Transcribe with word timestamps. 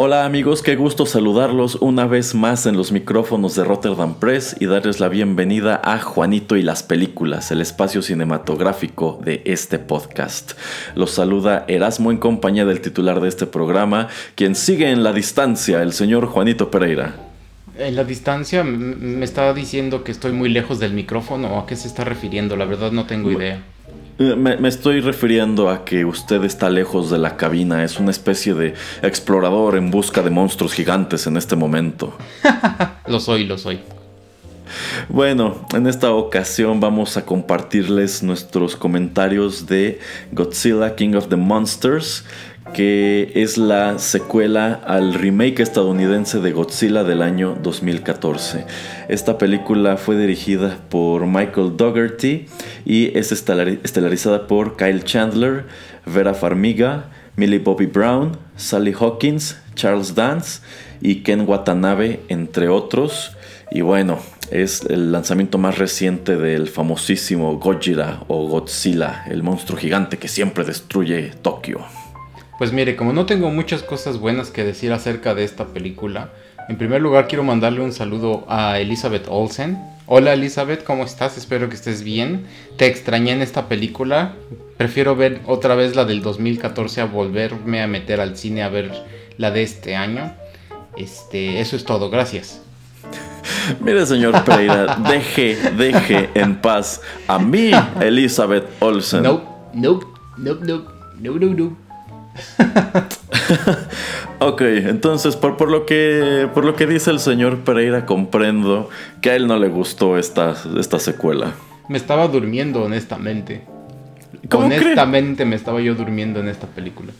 Hola 0.00 0.24
amigos, 0.24 0.62
qué 0.62 0.76
gusto 0.76 1.06
saludarlos 1.06 1.74
una 1.74 2.06
vez 2.06 2.32
más 2.32 2.66
en 2.66 2.76
los 2.76 2.92
micrófonos 2.92 3.56
de 3.56 3.64
Rotterdam 3.64 4.14
Press 4.14 4.54
y 4.60 4.66
darles 4.66 5.00
la 5.00 5.08
bienvenida 5.08 5.80
a 5.82 5.98
Juanito 5.98 6.56
y 6.56 6.62
las 6.62 6.84
películas, 6.84 7.50
el 7.50 7.60
espacio 7.60 8.00
cinematográfico 8.00 9.18
de 9.24 9.42
este 9.44 9.80
podcast. 9.80 10.52
Los 10.94 11.10
saluda 11.10 11.64
Erasmo 11.66 12.12
en 12.12 12.18
compañía 12.18 12.64
del 12.64 12.80
titular 12.80 13.20
de 13.20 13.28
este 13.28 13.46
programa, 13.46 14.06
quien 14.36 14.54
sigue 14.54 14.88
en 14.88 15.02
la 15.02 15.12
distancia, 15.12 15.82
el 15.82 15.92
señor 15.92 16.26
Juanito 16.26 16.70
Pereira. 16.70 17.16
En 17.76 17.96
la 17.96 18.04
distancia 18.04 18.62
me 18.62 19.24
estaba 19.24 19.52
diciendo 19.52 20.04
que 20.04 20.12
estoy 20.12 20.30
muy 20.30 20.48
lejos 20.48 20.78
del 20.78 20.92
micrófono 20.92 21.58
a 21.58 21.66
qué 21.66 21.74
se 21.74 21.88
está 21.88 22.04
refiriendo, 22.04 22.54
la 22.54 22.66
verdad 22.66 22.92
no 22.92 23.06
tengo 23.06 23.32
idea. 23.32 23.64
Me, 24.18 24.68
estoy 24.68 25.00
refiriendo 25.00 25.70
a 25.70 25.84
que 25.84 26.04
usted 26.04 26.42
está 26.44 26.70
lejos 26.70 27.10
de 27.10 27.18
la 27.18 27.36
cabina, 27.36 27.84
es 27.84 27.98
una 27.98 28.10
especie 28.10 28.54
de 28.54 28.74
explorador 29.02 29.76
en 29.76 29.90
busca 29.90 30.22
de 30.22 30.30
monstruos 30.30 30.72
gigantes 30.72 31.26
en 31.26 31.36
este 31.36 31.56
momento. 31.56 32.16
lo 33.06 33.20
soy, 33.20 33.44
lo 33.44 33.56
soy. 33.58 33.80
Bueno, 35.08 35.66
en 35.72 35.86
esta 35.86 36.10
ocasión 36.12 36.80
vamos 36.80 37.16
a 37.16 37.24
compartirles 37.24 38.22
nuestros 38.22 38.76
comentarios 38.76 39.66
de 39.66 40.00
Godzilla 40.32 40.94
King 40.94 41.14
of 41.14 41.28
the 41.28 41.36
Monsters, 41.36 42.24
que 42.72 43.32
es 43.34 43.58
la 43.58 43.98
secuela 43.98 44.80
al 44.86 45.14
remake 45.14 45.60
estadounidense 45.60 46.40
de 46.40 46.52
Godzilla 46.52 47.04
del 47.04 47.22
año 47.22 47.56
2014. 47.62 48.64
Esta 49.08 49.38
película 49.38 49.96
fue 49.96 50.16
dirigida 50.16 50.78
por 50.88 51.26
Michael 51.26 51.76
Dougherty 51.76 52.46
y 52.84 53.16
es 53.18 53.32
estelarizada 53.32 54.46
por 54.46 54.76
Kyle 54.76 55.04
Chandler, 55.04 55.64
Vera 56.06 56.34
Farmiga, 56.34 57.10
Millie 57.36 57.58
Bobby 57.58 57.86
Brown, 57.86 58.36
Sally 58.56 58.94
Hawkins, 58.98 59.58
Charles 59.74 60.14
Dance 60.14 60.60
y 61.00 61.22
Ken 61.22 61.48
Watanabe, 61.48 62.20
entre 62.28 62.68
otros. 62.68 63.32
Y 63.70 63.82
bueno, 63.82 64.18
es 64.50 64.82
el 64.84 65.12
lanzamiento 65.12 65.58
más 65.58 65.78
reciente 65.78 66.36
del 66.36 66.68
famosísimo 66.68 67.58
Gojira 67.58 68.24
o 68.28 68.46
Godzilla, 68.48 69.24
el 69.28 69.42
monstruo 69.42 69.78
gigante 69.78 70.18
que 70.18 70.28
siempre 70.28 70.64
destruye 70.64 71.32
Tokio. 71.42 71.97
Pues 72.58 72.72
mire, 72.72 72.96
como 72.96 73.12
no 73.12 73.24
tengo 73.24 73.50
muchas 73.50 73.84
cosas 73.84 74.18
buenas 74.18 74.50
que 74.50 74.64
decir 74.64 74.92
acerca 74.92 75.32
de 75.32 75.44
esta 75.44 75.66
película, 75.66 76.30
en 76.68 76.76
primer 76.76 77.00
lugar 77.00 77.28
quiero 77.28 77.44
mandarle 77.44 77.82
un 77.82 77.92
saludo 77.92 78.44
a 78.48 78.80
Elizabeth 78.80 79.26
Olsen. 79.28 79.78
Hola 80.06 80.32
Elizabeth, 80.32 80.82
¿cómo 80.82 81.04
estás? 81.04 81.38
Espero 81.38 81.68
que 81.68 81.76
estés 81.76 82.02
bien. 82.02 82.46
Te 82.76 82.86
extrañé 82.86 83.30
en 83.30 83.42
esta 83.42 83.68
película. 83.68 84.34
Prefiero 84.76 85.14
ver 85.14 85.40
otra 85.46 85.76
vez 85.76 85.94
la 85.94 86.04
del 86.04 86.20
2014 86.20 87.00
a 87.00 87.04
volverme 87.04 87.80
a 87.80 87.86
meter 87.86 88.20
al 88.20 88.36
cine 88.36 88.64
a 88.64 88.68
ver 88.68 88.90
la 89.36 89.52
de 89.52 89.62
este 89.62 89.94
año. 89.94 90.32
Este, 90.96 91.60
eso 91.60 91.76
es 91.76 91.84
todo, 91.84 92.10
gracias. 92.10 92.60
Mire, 93.80 94.04
señor 94.04 94.42
Pereira, 94.42 94.96
deje, 95.08 95.54
deje 95.76 96.28
en 96.34 96.56
paz 96.56 97.02
a 97.28 97.38
mí, 97.38 97.70
Elizabeth 98.00 98.64
Olsen. 98.80 99.22
No, 99.22 99.70
no, 99.74 100.00
no, 100.36 100.54
no, 100.56 100.84
no, 101.20 101.34
no, 101.38 101.54
no. 101.54 101.87
ok, 104.40 104.60
entonces 104.62 105.36
por, 105.36 105.56
por, 105.56 105.70
lo 105.70 105.86
que, 105.86 106.48
por 106.54 106.64
lo 106.64 106.74
que 106.74 106.86
dice 106.86 107.10
el 107.10 107.20
señor 107.20 107.58
Pereira, 107.60 108.06
comprendo 108.06 108.88
que 109.20 109.30
a 109.30 109.36
él 109.36 109.46
no 109.46 109.58
le 109.58 109.68
gustó 109.68 110.18
esta, 110.18 110.54
esta 110.78 110.98
secuela. 110.98 111.52
Me 111.88 111.98
estaba 111.98 112.28
durmiendo, 112.28 112.82
honestamente. 112.82 113.62
honestamente 114.50 115.44
me 115.44 115.56
estaba 115.56 115.80
yo 115.80 115.94
durmiendo 115.94 116.40
en 116.40 116.48
esta 116.48 116.66
película. 116.66 117.12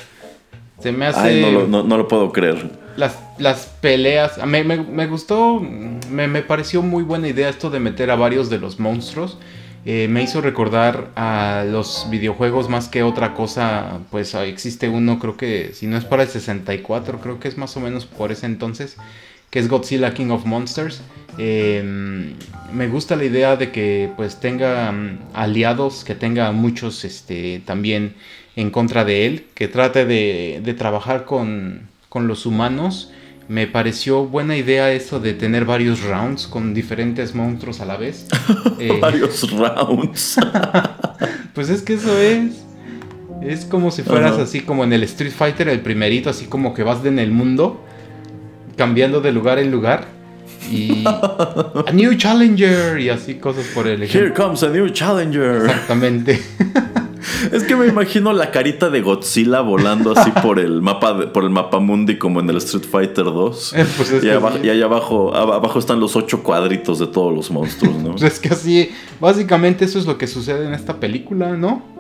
Se 0.80 0.92
me 0.92 1.06
hace... 1.06 1.42
no, 1.68 1.82
lo, 1.82 2.08
puedo 2.08 2.32
creer. 2.32 2.70
Las, 2.96 3.18
las 3.38 3.66
peleas... 3.80 4.44
Me, 4.46 4.62
me 4.62 5.06
gustó, 5.06 5.60
me, 5.60 6.28
me 6.28 6.42
pareció 6.42 6.82
muy 6.82 7.02
buena 7.02 7.26
idea 7.28 7.48
esto 7.48 7.68
de 7.70 7.80
meter 7.80 8.10
a 8.10 8.16
varios 8.16 8.48
de 8.48 8.58
los 8.58 8.78
monstruos 8.78 9.38
eh, 9.90 10.06
me 10.06 10.22
hizo 10.22 10.42
recordar 10.42 11.12
a 11.16 11.64
los 11.66 12.08
videojuegos 12.10 12.68
más 12.68 12.88
que 12.88 13.02
otra 13.02 13.32
cosa, 13.32 14.00
pues 14.10 14.34
existe 14.34 14.90
uno, 14.90 15.18
creo 15.18 15.38
que 15.38 15.70
si 15.72 15.86
no 15.86 15.96
es 15.96 16.04
para 16.04 16.24
el 16.24 16.28
64, 16.28 17.22
creo 17.22 17.40
que 17.40 17.48
es 17.48 17.56
más 17.56 17.74
o 17.74 17.80
menos 17.80 18.04
por 18.04 18.30
ese 18.30 18.44
entonces, 18.44 18.98
que 19.48 19.60
es 19.60 19.66
Godzilla 19.70 20.12
King 20.12 20.28
of 20.28 20.44
Monsters. 20.44 21.00
Em, 21.38 22.34
me 22.70 22.88
gusta 22.88 23.16
la 23.16 23.24
idea 23.24 23.56
de 23.56 23.72
que 23.72 24.12
pues 24.14 24.40
tenga 24.40 24.92
mm, 24.92 25.20
aliados, 25.32 26.04
que 26.04 26.14
tenga 26.14 26.52
muchos 26.52 27.06
este, 27.06 27.62
también 27.64 28.12
en 28.56 28.68
contra 28.68 29.06
de 29.06 29.24
él, 29.24 29.46
que 29.54 29.68
trate 29.68 30.04
de, 30.04 30.60
de 30.62 30.74
trabajar 30.74 31.24
con, 31.24 31.88
con 32.10 32.28
los 32.28 32.44
humanos 32.44 33.10
me 33.48 33.66
pareció 33.66 34.26
buena 34.26 34.56
idea 34.56 34.92
eso 34.92 35.20
de 35.20 35.32
tener 35.32 35.64
varios 35.64 36.02
rounds 36.02 36.46
con 36.46 36.74
diferentes 36.74 37.34
monstruos 37.34 37.80
a 37.80 37.86
la 37.86 37.96
vez. 37.96 38.26
Eh, 38.80 38.96
varios 39.00 39.50
rounds. 39.50 40.36
pues 41.52 41.68
es 41.68 41.82
que 41.82 41.94
eso 41.94 42.16
es. 42.16 42.62
Es 43.42 43.64
como 43.64 43.90
si 43.90 44.02
fueras 44.02 44.38
así 44.38 44.60
como 44.60 44.84
en 44.84 44.92
el 44.92 45.02
Street 45.02 45.32
Fighter, 45.32 45.68
el 45.68 45.80
primerito, 45.80 46.30
así 46.30 46.46
como 46.46 46.74
que 46.74 46.84
vas 46.84 47.04
en 47.04 47.18
el 47.18 47.32
mundo, 47.32 47.84
cambiando 48.76 49.20
de 49.20 49.32
lugar 49.32 49.58
en 49.58 49.72
lugar. 49.72 50.06
Y. 50.70 51.04
a 51.06 51.92
new 51.92 52.14
challenger. 52.14 53.00
Y 53.00 53.08
así 53.08 53.34
cosas 53.34 53.66
por 53.74 53.88
el 53.88 54.04
ejemplo. 54.04 54.28
Here 54.28 54.32
comes 54.32 54.62
a 54.62 54.68
new 54.68 54.88
challenger. 54.90 55.64
Exactamente. 55.64 56.40
Es 57.52 57.64
que 57.64 57.76
me 57.76 57.86
imagino 57.86 58.32
la 58.32 58.50
carita 58.50 58.90
de 58.90 59.00
Godzilla 59.00 59.60
volando 59.60 60.12
así 60.16 60.30
por 60.42 60.58
el 60.58 60.82
mapa 60.82 61.32
por 61.32 61.44
el 61.44 61.50
mapa 61.50 61.78
mundi 61.78 62.18
como 62.18 62.40
en 62.40 62.50
el 62.50 62.56
Street 62.58 62.84
Fighter 62.90 63.24
2. 63.24 63.72
Eh, 63.74 63.86
pues 63.96 64.22
y, 64.22 64.68
ahí 64.68 64.82
abajo, 64.82 65.34
abajo 65.34 65.78
están 65.78 66.00
los 66.00 66.16
ocho 66.16 66.42
cuadritos 66.42 66.98
de 66.98 67.06
todos 67.06 67.34
los 67.34 67.50
monstruos, 67.50 67.96
¿no? 67.96 68.08
Pues 68.18 68.22
es 68.22 68.40
que 68.40 68.48
así, 68.48 68.90
básicamente 69.20 69.84
eso 69.84 69.98
es 69.98 70.06
lo 70.06 70.18
que 70.18 70.26
sucede 70.26 70.66
en 70.66 70.74
esta 70.74 70.98
película, 70.98 71.56
¿no? 71.56 71.97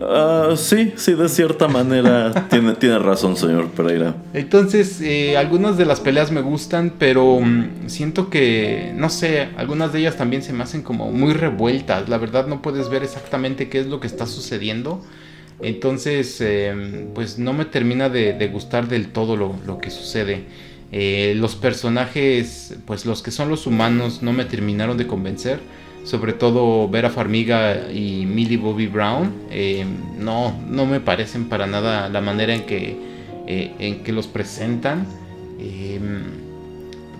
Ah, 0.00 0.54
sí, 0.56 0.92
sí, 0.96 1.14
de 1.14 1.28
cierta 1.28 1.68
manera 1.68 2.48
tiene, 2.50 2.74
tiene 2.74 2.98
razón, 2.98 3.36
señor 3.36 3.70
Pereira. 3.70 4.14
Entonces, 4.34 5.00
eh, 5.00 5.36
algunas 5.36 5.78
de 5.78 5.86
las 5.86 6.00
peleas 6.00 6.30
me 6.30 6.42
gustan, 6.42 6.92
pero 6.98 7.40
mm, 7.40 7.88
siento 7.88 8.28
que, 8.30 8.92
no 8.94 9.08
sé, 9.08 9.48
algunas 9.56 9.92
de 9.92 10.00
ellas 10.00 10.16
también 10.16 10.42
se 10.42 10.52
me 10.52 10.62
hacen 10.62 10.82
como 10.82 11.10
muy 11.10 11.32
revueltas. 11.32 12.08
La 12.08 12.18
verdad 12.18 12.46
no 12.46 12.62
puedes 12.62 12.88
ver 12.88 13.02
exactamente 13.02 13.68
qué 13.68 13.80
es 13.80 13.86
lo 13.86 14.00
que 14.00 14.06
está 14.06 14.26
sucediendo. 14.26 15.02
Entonces, 15.60 16.40
em, 16.40 17.08
pues 17.14 17.38
no 17.38 17.52
me 17.52 17.64
termina 17.64 18.08
de, 18.08 18.48
gustar 18.52 18.88
del 18.88 19.08
todo 19.08 19.36
lo, 19.36 19.78
que 19.78 19.90
sucede. 19.90 20.44
Eh, 20.92 21.34
los 21.36 21.56
personajes, 21.56 22.76
pues 22.86 23.06
los 23.06 23.22
que 23.22 23.30
son 23.30 23.48
los 23.48 23.66
humanos, 23.66 24.22
no 24.22 24.32
me 24.32 24.44
terminaron 24.44 24.96
de 24.96 25.06
convencer 25.06 25.60
sobre 26.06 26.32
todo 26.32 26.88
Vera 26.88 27.10
Farmiga 27.10 27.90
y 27.92 28.26
Millie 28.26 28.56
Bobby 28.56 28.86
Brown, 28.86 29.32
eh, 29.50 29.84
no, 30.16 30.56
no 30.68 30.86
me 30.86 31.00
parecen 31.00 31.48
para 31.48 31.66
nada 31.66 32.08
la 32.08 32.20
manera 32.20 32.54
en 32.54 32.64
que, 32.64 32.96
eh, 33.48 33.72
en 33.80 34.04
que 34.04 34.12
los 34.12 34.28
presentan. 34.28 35.04
Eh, 35.58 35.98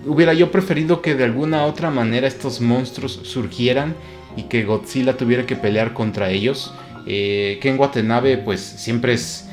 hubiera 0.06 0.34
yo 0.34 0.52
preferido 0.52 1.02
que 1.02 1.16
de 1.16 1.24
alguna 1.24 1.64
otra 1.64 1.90
manera 1.90 2.28
estos 2.28 2.60
monstruos 2.60 3.18
surgieran 3.24 3.96
y 4.36 4.44
que 4.44 4.62
Godzilla 4.62 5.16
tuviera 5.16 5.44
que 5.46 5.56
pelear 5.56 5.92
contra 5.92 6.30
ellos. 6.30 6.72
Ken 7.06 7.78
Watanabe 7.78 8.38
pues 8.38 8.60
siempre 8.60 9.14
es 9.14 9.48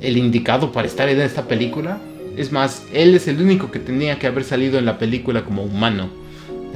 el 0.00 0.16
indicado 0.16 0.72
para 0.72 0.88
estar 0.88 1.08
en 1.08 1.20
esta 1.20 1.46
película. 1.46 2.00
Es 2.36 2.50
más, 2.50 2.84
él 2.92 3.14
es 3.14 3.28
el 3.28 3.40
único 3.40 3.70
que 3.70 3.78
tenía 3.78 4.18
que 4.18 4.26
haber 4.26 4.42
salido 4.42 4.76
en 4.78 4.86
la 4.86 4.98
película 4.98 5.44
como 5.44 5.62
humano 5.62 6.21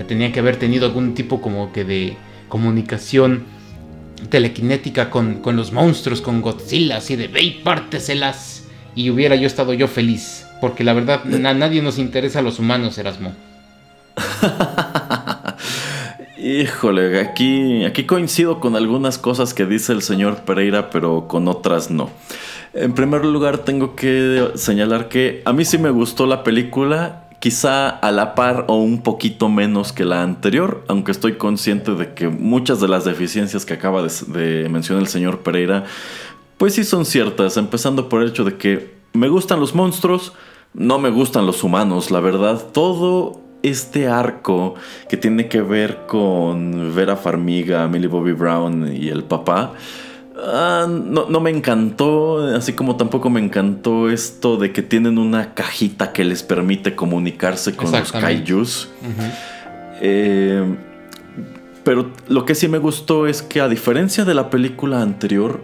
tenía 0.04 0.32
que 0.32 0.40
haber 0.40 0.56
tenido 0.56 0.86
algún 0.86 1.14
tipo 1.14 1.40
como 1.40 1.72
que 1.72 1.84
de 1.84 2.16
comunicación 2.48 3.44
telequinética 4.28 5.10
con, 5.10 5.36
con 5.36 5.56
los 5.56 5.72
monstruos, 5.72 6.20
con 6.20 6.40
Godzilla, 6.42 6.96
así 6.98 7.16
de 7.16 7.28
ve 7.28 7.42
y 7.42 7.50
párteselas. 7.62 8.64
Y 8.94 9.10
hubiera 9.10 9.36
yo 9.36 9.46
estado 9.46 9.74
yo 9.74 9.88
feliz. 9.88 10.46
Porque 10.60 10.84
la 10.84 10.94
verdad, 10.94 11.22
a 11.46 11.54
nadie 11.54 11.82
nos 11.82 11.98
interesa 11.98 12.38
a 12.40 12.42
los 12.42 12.58
humanos, 12.58 12.98
Erasmo. 12.98 13.34
Híjole, 16.38 17.20
aquí, 17.20 17.84
aquí 17.84 18.04
coincido 18.04 18.60
con 18.60 18.76
algunas 18.76 19.18
cosas 19.18 19.52
que 19.52 19.66
dice 19.66 19.92
el 19.92 20.02
señor 20.02 20.44
Pereira, 20.44 20.90
pero 20.90 21.26
con 21.28 21.48
otras 21.48 21.90
no. 21.90 22.10
En 22.72 22.92
primer 22.92 23.24
lugar, 23.24 23.58
tengo 23.58 23.96
que 23.96 24.50
señalar 24.54 25.08
que 25.08 25.42
a 25.44 25.52
mí 25.52 25.64
sí 25.64 25.78
me 25.78 25.90
gustó 25.90 26.26
la 26.26 26.44
película, 26.44 27.25
quizá 27.40 27.88
a 27.88 28.10
la 28.12 28.34
par 28.34 28.64
o 28.68 28.76
un 28.76 29.02
poquito 29.02 29.48
menos 29.48 29.92
que 29.92 30.04
la 30.04 30.22
anterior, 30.22 30.84
aunque 30.88 31.12
estoy 31.12 31.34
consciente 31.34 31.94
de 31.94 32.14
que 32.14 32.28
muchas 32.28 32.80
de 32.80 32.88
las 32.88 33.04
deficiencias 33.04 33.64
que 33.64 33.74
acaba 33.74 34.02
de, 34.02 34.68
mencionar 34.68 35.02
el 35.02 35.08
señor 35.08 35.40
Pereira, 35.40 35.84
pues 36.58 36.74
sí 36.74 36.84
son 36.84 37.04
ciertas, 37.04 37.56
empezando 37.56 38.08
por 38.08 38.22
el 38.22 38.30
hecho 38.30 38.44
de 38.44 38.56
que 38.56 38.96
me 39.12 39.28
gustan 39.28 39.60
los 39.60 39.74
monstruos, 39.74 40.32
no 40.74 40.98
me 40.98 41.10
gustan 41.10 41.46
los 41.46 41.62
humanos, 41.62 42.10
la 42.10 42.20
verdad, 42.20 42.62
todo 42.72 43.40
este 43.62 44.08
arco 44.08 44.74
que 45.08 45.16
tiene 45.16 45.48
que 45.48 45.60
ver 45.60 46.06
con 46.06 46.94
Vera 46.94 47.16
Farmiga, 47.16 47.88
Millie 47.88 48.08
Bobby 48.08 48.32
Brown 48.32 48.94
y 48.94 49.08
el 49.08 49.24
papá, 49.24 49.74
ah, 50.46 50.86
no, 50.88 51.40
me 51.40 51.50
encantó, 51.50 52.46
así 52.54 52.72
como 52.72 52.96
tampoco 52.96 53.30
me 53.30 53.40
encantó 53.40 54.10
esto 54.10 54.56
de 54.56 54.72
que 54.72 54.82
tienen 54.82 55.18
una 55.18 55.54
cajita 55.54 56.12
que 56.12 56.24
les 56.24 56.42
permite 56.42 56.94
comunicarse 56.94 57.74
con 57.74 57.92
los 57.92 58.12
kaijus. 58.12 58.88
Eh, 60.00 60.76
pero 61.84 62.10
lo 62.28 62.44
que 62.44 62.54
sí 62.54 62.68
me 62.68 62.78
gustó 62.78 63.26
es 63.26 63.42
que 63.42 63.60
a 63.60 63.68
diferencia 63.68 64.24
de 64.24 64.34
la 64.34 64.50
película 64.50 65.02
anterior, 65.02 65.60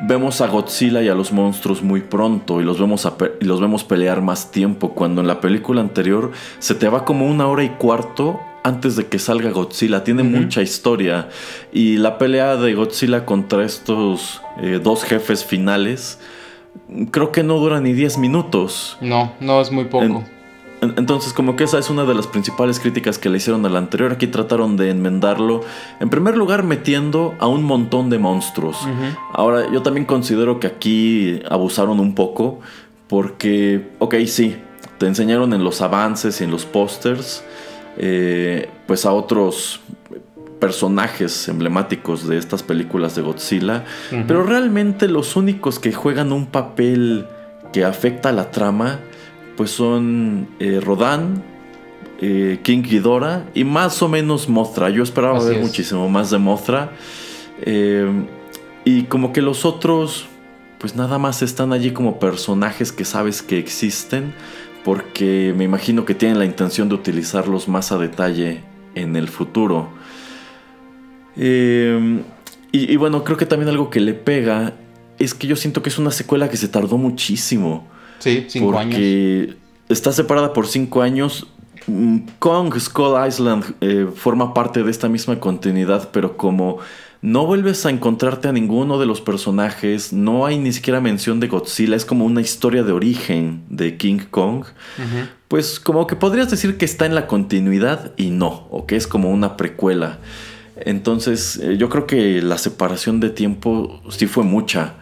vemos 0.00 0.40
a 0.40 0.46
Godzilla 0.46 1.02
y 1.02 1.08
a 1.08 1.14
los 1.14 1.32
monstruos 1.32 1.82
muy 1.82 2.00
pronto 2.00 2.60
y 2.60 2.64
los 2.64 2.78
vemos, 2.78 3.10
y 3.40 3.44
los 3.44 3.60
vemos 3.60 3.84
pelear 3.84 4.22
más 4.22 4.50
tiempo, 4.50 4.94
cuando 4.94 5.20
en 5.20 5.26
la 5.26 5.40
película 5.40 5.80
anterior 5.80 6.30
se 6.58 6.74
te 6.74 6.88
va 6.88 7.04
como 7.04 7.26
una 7.26 7.46
hora 7.46 7.64
y 7.64 7.70
cuarto 7.70 8.38
antes 8.68 8.96
de 8.96 9.06
que 9.06 9.18
salga 9.18 9.50
Godzilla. 9.50 10.04
Tiene 10.04 10.22
mucha 10.22 10.62
historia 10.62 11.28
y 11.72 11.96
la 11.96 12.18
pelea 12.18 12.56
de 12.56 12.74
Godzilla 12.74 13.24
contra 13.24 13.64
estos 13.64 14.40
eh, 14.60 14.80
dos 14.82 15.04
jefes 15.04 15.44
finales 15.44 16.18
creo 17.10 17.32
que 17.32 17.42
no 17.42 17.58
dura 17.58 17.80
ni 17.80 17.92
10 17.92 18.18
minutos. 18.18 18.96
No, 19.00 19.32
no 19.40 19.60
es 19.60 19.70
muy 19.70 19.84
poco. 19.84 20.24
Entonces, 20.80 21.32
como 21.32 21.56
que 21.56 21.64
esa 21.64 21.78
es 21.78 21.90
una 21.90 22.04
de 22.04 22.14
las 22.14 22.28
principales 22.28 22.78
críticas 22.78 23.18
que 23.18 23.28
le 23.28 23.38
hicieron 23.38 23.66
al 23.66 23.76
anterior. 23.76 24.12
Aquí 24.12 24.28
trataron 24.28 24.76
de 24.76 24.90
enmendarlo. 24.90 25.62
En 25.98 26.08
primer 26.08 26.36
lugar, 26.36 26.62
metiendo 26.62 27.34
a 27.40 27.48
un 27.48 27.64
montón 27.64 28.10
de 28.10 28.18
monstruos. 28.18 28.78
Ahora, 29.32 29.70
yo 29.72 29.82
también 29.82 30.06
considero 30.06 30.60
que 30.60 30.68
aquí 30.68 31.42
abusaron 31.50 31.98
un 31.98 32.14
poco. 32.14 32.60
Porque, 33.08 33.88
ok, 33.98 34.14
sí, 34.26 34.56
te 34.98 35.06
enseñaron 35.06 35.52
en 35.52 35.64
los 35.64 35.80
avances 35.82 36.40
y 36.40 36.44
en 36.44 36.50
los 36.52 36.64
pósters. 36.64 37.42
Eh, 37.98 38.68
pues 38.86 39.04
a 39.04 39.12
otros 39.12 39.80
personajes 40.58 41.48
emblemáticos 41.48 42.26
de 42.26 42.38
estas 42.38 42.62
películas 42.62 43.14
de 43.14 43.22
Godzilla. 43.22 43.84
Pero 44.10 44.42
realmente 44.42 45.08
los 45.08 45.36
únicos 45.36 45.78
que 45.78 45.92
juegan 45.92 46.32
un 46.32 46.46
papel 46.46 47.26
que 47.72 47.84
afecta 47.84 48.30
a 48.30 48.32
la 48.32 48.50
trama 48.50 49.00
pues 49.58 49.72
son 49.72 50.48
eh, 50.60 50.80
Rodan, 50.80 51.42
eh, 52.20 52.60
King 52.62 52.82
Ghidorah 52.82 53.44
y 53.54 53.64
más 53.64 54.00
o 54.02 54.08
menos 54.08 54.48
Mothra. 54.48 54.88
Yo 54.88 55.02
esperaba 55.02 55.42
ver 55.42 55.60
muchísimo 55.60 56.08
más 56.08 56.30
de 56.30 56.38
Mothra. 56.38 56.92
Eh, 57.62 58.08
y 58.84 59.02
como 59.02 59.32
que 59.32 59.42
los 59.42 59.64
otros, 59.64 60.26
pues 60.78 60.94
nada 60.94 61.18
más 61.18 61.42
están 61.42 61.72
allí 61.72 61.90
como 61.90 62.20
personajes 62.20 62.92
que 62.92 63.04
sabes 63.04 63.42
que 63.42 63.58
existen, 63.58 64.32
porque 64.84 65.54
me 65.56 65.64
imagino 65.64 66.04
que 66.04 66.14
tienen 66.14 66.38
la 66.38 66.44
intención 66.44 66.88
de 66.88 66.94
utilizarlos 66.94 67.68
más 67.68 67.92
a 67.92 67.98
detalle 67.98 68.62
en 68.94 69.16
el 69.16 69.28
futuro. 69.28 69.88
y, 71.36 71.42
y 72.72 72.96
bueno, 72.96 73.24
creo 73.24 73.36
que 73.36 73.46
también 73.46 73.68
algo 73.68 73.90
que 73.90 74.00
le 74.00 74.14
pega 74.14 74.74
es 75.18 75.34
que 75.34 75.46
yo 75.46 75.56
siento 75.56 75.82
que 75.82 75.88
es 75.88 75.98
una 75.98 76.10
secuela 76.10 76.48
que 76.48 76.56
se 76.56 76.68
tardó 76.68 76.96
muchísimo. 76.96 77.86
Sí, 78.18 78.46
cinco 78.48 78.72
porque 78.72 79.56
Está 79.88 80.12
separada 80.12 80.52
por 80.52 80.66
cinco 80.66 81.00
años. 81.00 81.46
Kong 82.38 82.74
Skull 82.78 83.26
Island 83.26 83.74
eh, 83.80 84.06
forma 84.14 84.54
parte 84.54 84.82
de 84.82 84.90
esta 84.90 85.08
misma 85.08 85.40
continuidad, 85.40 86.10
pero 86.12 86.36
como 86.36 86.78
no 87.20 87.46
vuelves 87.46 87.84
a 87.84 87.90
encontrarte 87.90 88.48
a 88.48 88.52
ninguno 88.52 88.98
de 88.98 89.06
los 89.06 89.20
personajes, 89.20 90.12
no 90.12 90.46
hay 90.46 90.58
ni 90.58 90.72
siquiera 90.72 91.00
mención 91.00 91.40
de 91.40 91.48
Godzilla, 91.48 91.96
es 91.96 92.04
como 92.04 92.24
una 92.24 92.40
historia 92.40 92.84
de 92.84 92.92
origen 92.92 93.64
de 93.68 93.96
King 93.96 94.20
Kong, 94.30 94.64
pues 95.48 95.80
como 95.80 96.06
que 96.06 96.14
podrías 96.14 96.50
decir 96.50 96.76
que 96.76 96.84
está 96.84 97.06
en 97.06 97.14
la 97.14 97.26
continuidad 97.26 98.12
y 98.16 98.30
no, 98.30 98.68
o 98.70 98.86
que 98.86 98.96
es 98.96 99.06
como 99.06 99.30
una 99.30 99.56
precuela. 99.56 100.18
Entonces 100.76 101.56
eh, 101.56 101.76
yo 101.76 101.88
creo 101.88 102.06
que 102.06 102.40
la 102.40 102.56
separación 102.56 103.18
de 103.18 103.30
tiempo 103.30 104.00
sí 104.10 104.26
fue 104.26 104.44
mucha. 104.44 104.94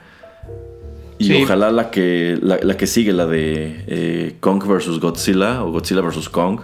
Y 1.18 1.42
ojalá 1.42 1.70
la 1.70 1.90
que, 1.90 2.38
la, 2.42 2.76
que 2.76 2.86
sigue, 2.86 3.12
la 3.12 3.26
de 3.26 3.84
eh, 3.86 4.36
Kong 4.40 4.62
vs. 4.64 5.00
Godzilla 5.00 5.64
o 5.64 5.70
Godzilla 5.72 6.02
vs. 6.02 6.28
Kong, 6.28 6.60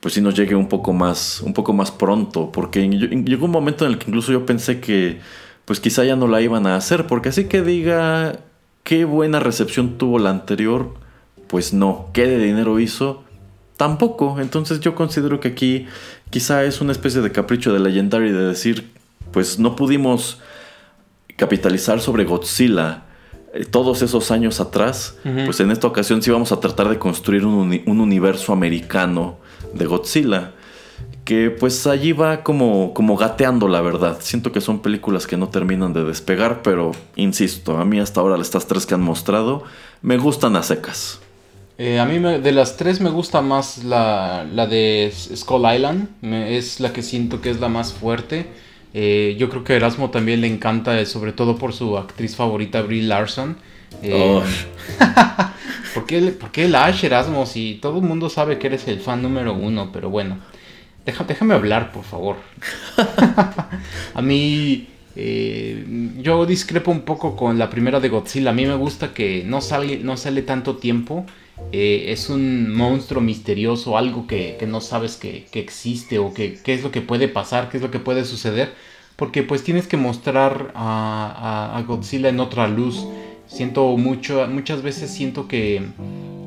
pues 0.00 0.14
sí 0.14 0.20
nos 0.20 0.34
llegue 0.34 0.54
un 0.54 0.68
poco 0.68 0.92
más, 0.92 1.40
un 1.40 1.52
poco 1.52 1.72
más 1.72 1.90
pronto. 1.90 2.52
Porque 2.52 2.88
llegó 2.88 3.46
un 3.46 3.50
momento 3.50 3.84
en 3.84 3.92
el 3.92 3.98
que 3.98 4.06
incluso 4.08 4.32
yo 4.32 4.46
pensé 4.46 4.80
que 4.80 5.18
pues 5.64 5.80
quizá 5.80 6.04
ya 6.04 6.14
no 6.14 6.28
la 6.28 6.40
iban 6.40 6.66
a 6.66 6.76
hacer. 6.76 7.06
Porque 7.06 7.30
así 7.30 7.46
que 7.46 7.62
diga 7.62 8.38
qué 8.84 9.04
buena 9.04 9.40
recepción 9.40 9.98
tuvo 9.98 10.18
la 10.18 10.30
anterior, 10.30 10.94
pues 11.48 11.72
no. 11.72 12.10
¿Qué 12.12 12.26
de 12.26 12.38
dinero 12.38 12.78
hizo? 12.78 13.24
Tampoco. 13.76 14.38
Entonces 14.40 14.78
yo 14.80 14.94
considero 14.94 15.40
que 15.40 15.48
aquí 15.48 15.86
quizá 16.30 16.64
es 16.64 16.80
una 16.80 16.92
especie 16.92 17.22
de 17.22 17.32
capricho 17.32 17.72
de 17.72 17.80
Legendary 17.80 18.30
de 18.30 18.44
decir, 18.44 18.90
pues 19.32 19.58
no 19.58 19.74
pudimos 19.74 20.40
capitalizar 21.36 22.00
sobre 22.00 22.24
Godzilla 22.24 23.05
todos 23.64 24.02
esos 24.02 24.30
años 24.30 24.60
atrás, 24.60 25.16
pues 25.22 25.60
en 25.60 25.70
esta 25.70 25.86
ocasión 25.86 26.22
sí 26.22 26.30
vamos 26.30 26.52
a 26.52 26.60
tratar 26.60 26.88
de 26.88 26.98
construir 26.98 27.44
un, 27.44 27.82
universo 27.86 28.52
americano 28.52 29.38
de 29.72 29.86
Godzilla. 29.86 30.52
Que 31.24 31.50
pues 31.50 31.88
allí 31.88 32.12
va 32.12 32.44
como, 32.44 32.94
como 32.94 33.16
gateando 33.16 33.66
la 33.66 33.80
verdad. 33.80 34.18
Siento 34.20 34.52
que 34.52 34.60
son 34.60 34.78
películas 34.78 35.26
que 35.26 35.36
no 35.36 35.48
terminan 35.48 35.92
de 35.92 36.04
despegar, 36.04 36.62
pero 36.62 36.92
insisto, 37.16 37.78
a 37.78 37.84
mí 37.84 37.98
hasta 37.98 38.20
ahora 38.20 38.40
estas 38.40 38.66
tres 38.66 38.86
que 38.86 38.94
han 38.94 39.02
mostrado 39.02 39.64
me 40.02 40.18
gustan 40.18 40.54
a 40.54 40.62
secas. 40.62 41.20
Eh, 41.78 41.98
a 41.98 42.06
mí 42.06 42.18
de 42.18 42.52
las 42.52 42.76
tres 42.76 43.00
me 43.00 43.10
gusta 43.10 43.42
más 43.42 43.84
la, 43.84 44.46
la 44.50 44.66
de 44.66 45.12
Skull 45.12 45.64
Island. 45.74 46.08
es 46.22 46.80
la 46.80 46.92
que 46.92 47.02
siento 47.02 47.40
que 47.40 47.50
es 47.50 47.60
la 47.60 47.68
más 47.68 47.92
fuerte. 47.92 48.46
Eh, 48.98 49.36
yo 49.38 49.50
creo 49.50 49.62
que 49.62 49.74
Erasmo 49.74 50.08
también 50.08 50.40
le 50.40 50.46
encanta, 50.46 50.98
eh, 50.98 51.04
sobre 51.04 51.34
todo 51.34 51.58
por 51.58 51.74
su 51.74 51.98
actriz 51.98 52.34
favorita, 52.34 52.80
Brie 52.80 53.02
Larson. 53.02 53.58
Eh, 54.02 54.14
oh. 54.14 54.42
¿por, 55.94 56.06
qué, 56.06 56.22
¿Por 56.32 56.50
qué 56.50 56.64
el 56.64 56.74
Ash, 56.74 57.04
Erasmo? 57.04 57.44
Si 57.44 57.78
todo 57.82 57.98
el 57.98 58.04
mundo 58.04 58.30
sabe 58.30 58.58
que 58.58 58.68
eres 58.68 58.88
el 58.88 59.00
fan 59.00 59.20
número 59.20 59.52
uno, 59.52 59.90
pero 59.92 60.08
bueno. 60.08 60.38
déjame 61.04 61.52
hablar, 61.52 61.92
por 61.92 62.04
favor. 62.04 62.36
a 64.14 64.22
mí. 64.22 64.88
yo 66.22 66.46
discrepo 66.46 66.90
un 66.90 67.02
poco 67.02 67.36
con 67.36 67.58
la 67.58 67.68
primera 67.68 68.00
de 68.00 68.08
Godzilla. 68.08 68.48
A 68.48 68.54
mí 68.54 68.64
me 68.64 68.76
gusta 68.76 69.12
que 69.12 69.44
no 69.44 69.60
sale, 69.60 69.98
no 69.98 70.16
sale 70.16 70.40
tanto 70.40 70.76
tiempo. 70.76 71.26
Es 71.72 72.28
un 72.28 72.72
monstruo 72.74 73.22
misterioso, 73.22 73.96
algo 73.98 74.26
que, 74.26 74.58
no 74.68 74.80
sabes 74.80 75.16
que, 75.16 75.46
existe 75.52 76.18
o 76.18 76.32
que, 76.34 76.58
qué 76.62 76.74
es 76.74 76.82
lo 76.82 76.90
que 76.90 77.00
puede 77.00 77.28
pasar, 77.28 77.68
qué 77.68 77.78
es 77.78 77.82
lo 77.82 77.90
que 77.90 77.98
puede 77.98 78.24
suceder 78.24 78.72
porque 79.16 79.42
pues 79.42 79.64
tienes 79.64 79.86
que 79.86 79.96
mostrar 79.96 80.72
a, 80.74 81.82
Godzilla 81.86 82.28
en 82.28 82.38
otra 82.38 82.68
luz. 82.68 83.06
Siento 83.46 83.96
mucho, 83.96 84.46
muchas 84.48 84.82
veces 84.82 85.10
siento 85.10 85.48
que 85.48 85.82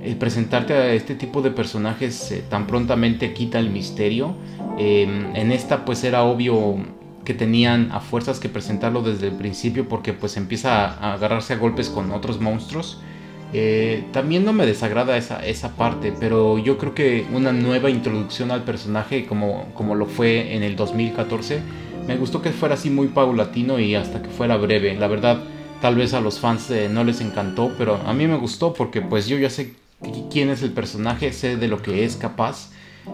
el 0.04 0.16
presentarte 0.18 0.74
a 0.74 0.94
este 0.94 1.16
tipo 1.16 1.42
de 1.42 1.52
personajes 1.52 2.32
eh, 2.32 2.44
tan 2.48 2.68
prontamente 2.68 3.34
quita 3.34 3.58
el 3.60 3.70
misterio. 3.70 4.36
Em, 4.78 5.36
en 5.36 5.52
esta 5.52 5.86
pues 5.86 6.04
era 6.04 6.24
obvio 6.24 6.78
que 7.26 7.34
tenían 7.34 7.92
a 7.92 8.00
fuerzas 8.00 8.40
que 8.40 8.50
presentarlo 8.50 9.02
desde 9.02 9.28
el 9.28 9.36
principio 9.36 9.88
porque 9.88 10.14
pues 10.14 10.38
empieza 10.38 10.86
a, 10.86 11.14
agarrarse 11.14 11.54
a 11.54 11.58
golpes 11.58 11.90
con 11.90 12.12
otros 12.12 12.40
monstruos. 12.40 13.02
Eh, 13.52 14.04
también 14.12 14.46
no 14.46 14.54
me 14.54 14.66
desagrada 14.66 15.18
esa, 15.18 15.46
esa 15.46 15.76
parte, 15.76 16.14
pero 16.20 16.60
yo 16.60 16.78
creo 16.78 16.94
que 16.94 17.26
una 17.34 17.52
nueva 17.52 17.90
introducción 17.90 18.52
al 18.52 18.64
personaje 18.64 19.26
como, 19.26 19.66
como 19.74 19.96
lo 19.96 20.06
fue 20.06 20.56
en 20.56 20.62
el 20.62 20.76
2014 20.76 21.62
me 22.10 22.18
gustó 22.18 22.42
que 22.42 22.50
fuera 22.50 22.74
así 22.74 22.90
muy 22.90 23.10
paulatino 23.10 23.80
y 23.80 23.94
hasta 23.94 24.24
que 24.24 24.30
fuera 24.30 24.58
breve. 24.58 24.96
La 24.96 25.08
verdad, 25.08 25.44
tal 25.80 25.96
vez 25.96 26.16
a 26.16 26.22
los 26.22 26.40
fans 26.40 26.72
eh, 26.72 26.90
no 26.90 27.04
les 27.04 27.22
encantó, 27.22 27.72
pero 27.78 27.98
a 28.04 28.14
mí 28.14 28.26
me 28.26 28.36
gustó 28.36 28.74
porque 28.74 29.00
pues 29.00 29.28
yo 29.28 29.38
ya 29.38 29.52
sé 29.52 29.76
quién 30.32 30.50
es 30.50 30.64
el 30.64 30.72
personaje, 30.72 31.32
sé 31.32 31.56
de 31.56 31.68
lo 31.68 31.84
que 31.84 32.06
es 32.06 32.16
capaz. 32.16 32.72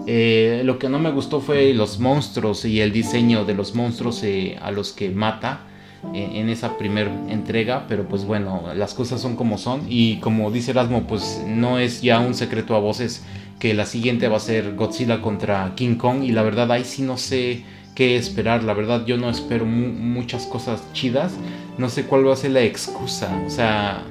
Eh, 0.08 0.62
lo 0.64 0.80
que 0.80 0.88
no 0.88 1.00
me 1.00 1.12
gustó 1.12 1.42
fue 1.42 1.74
los 1.74 2.00
monstruos 2.00 2.64
y 2.64 2.80
el 2.80 2.94
diseño 2.94 3.44
de 3.44 3.54
los 3.54 3.76
monstruos 3.76 4.24
eh, 4.24 4.58
a 4.62 4.72
los 4.72 4.94
que 4.94 5.10
mata 5.10 5.68
en 6.14 6.50
esa 6.50 6.78
primera 6.78 7.12
entrega, 7.30 7.86
pero 7.88 8.08
pues 8.08 8.26
bueno, 8.26 8.64
las 8.76 8.94
cosas 8.94 9.22
son 9.22 9.36
como 9.36 9.58
son. 9.58 9.82
Y 9.90 10.18
como 10.18 10.52
dice 10.52 10.72
Erasmo, 10.72 11.08
pues 11.08 11.42
no 11.48 11.80
es 11.80 12.02
ya 12.02 12.20
un 12.20 12.34
secreto 12.34 12.76
a 12.76 12.80
voces 12.80 13.24
que 13.60 13.74
la 13.74 13.86
siguiente 13.86 14.28
va 14.28 14.38
a 14.38 14.42
ser 14.42 14.76
Godzilla 14.76 15.22
contra 15.22 15.74
King 15.76 15.96
Kong. 15.96 16.24
Y 16.24 16.32
la 16.32 16.44
verdad 16.44 16.72
ahí 16.72 16.86
sí 16.86 17.02
no 17.02 17.18
sé 17.18 17.64
qué 17.96 18.18
esperar, 18.18 18.64
la 18.64 18.74
verdad 18.74 19.06
yo 19.06 19.18
no 19.18 19.30
espero 19.30 19.66
muchas 19.66 20.46
cosas 20.46 20.84
chidas, 20.94 21.34
no 21.78 21.90
sé 21.90 22.04
cuál 22.04 22.28
va 22.28 22.34
a 22.34 22.36
ser 22.36 22.52
la 22.52 22.62
excusa, 22.62 23.34
o 23.48 23.50
sea, 23.50 24.04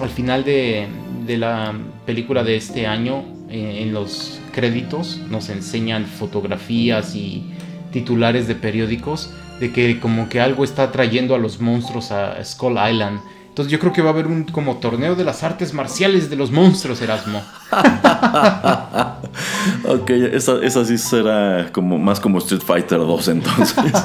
al 0.00 0.10
final 0.10 0.44
de, 0.44 0.86
la 1.26 1.74
película 2.04 2.44
de 2.44 2.56
este 2.56 2.86
año, 2.86 3.24
eh, 3.48 3.80
en 3.82 3.94
los 3.94 4.40
créditos 4.52 5.20
nos 5.30 5.48
enseñan 5.48 6.04
fotografías 6.04 7.16
y 7.16 7.44
titulares 7.92 8.46
de 8.46 8.54
periódicos 8.54 9.32
de 9.60 9.72
que 9.72 10.00
como 10.00 10.28
que 10.28 10.40
algo 10.40 10.64
está 10.64 10.90
trayendo 10.92 11.34
a 11.34 11.38
los 11.38 11.60
monstruos 11.60 12.10
a 12.10 12.42
Skull 12.44 12.76
Island. 12.90 13.20
Entonces 13.48 13.70
yo 13.70 13.78
creo 13.78 13.92
que 13.92 14.02
va 14.02 14.10
a 14.10 14.12
haber 14.12 14.26
un 14.26 14.44
como 14.44 14.78
torneo 14.78 15.14
de 15.14 15.22
las 15.22 15.44
artes 15.44 15.72
marciales 15.72 16.28
de 16.28 16.34
los 16.34 16.50
monstruos, 16.50 17.00
Erasmo. 17.00 17.40
ok, 19.84 20.10
esa, 20.10 20.58
esa, 20.60 20.84
sí 20.84 20.98
será 20.98 21.70
como 21.70 21.96
más 21.96 22.18
como 22.18 22.38
Street 22.38 22.62
Fighter 22.62 22.98
2 22.98 23.28
entonces. 23.28 23.76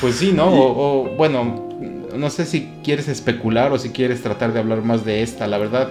pues 0.00 0.16
sí, 0.16 0.32
¿no? 0.32 0.46
O, 0.46 1.10
bueno, 1.14 1.68
no 2.16 2.30
sé 2.30 2.46
si 2.46 2.70
quieres 2.82 3.08
especular 3.08 3.70
o 3.70 3.78
si 3.78 3.90
quieres 3.90 4.22
tratar 4.22 4.54
de 4.54 4.60
hablar 4.60 4.82
más 4.82 5.04
de 5.04 5.22
esta, 5.22 5.46
la 5.46 5.58
verdad. 5.58 5.90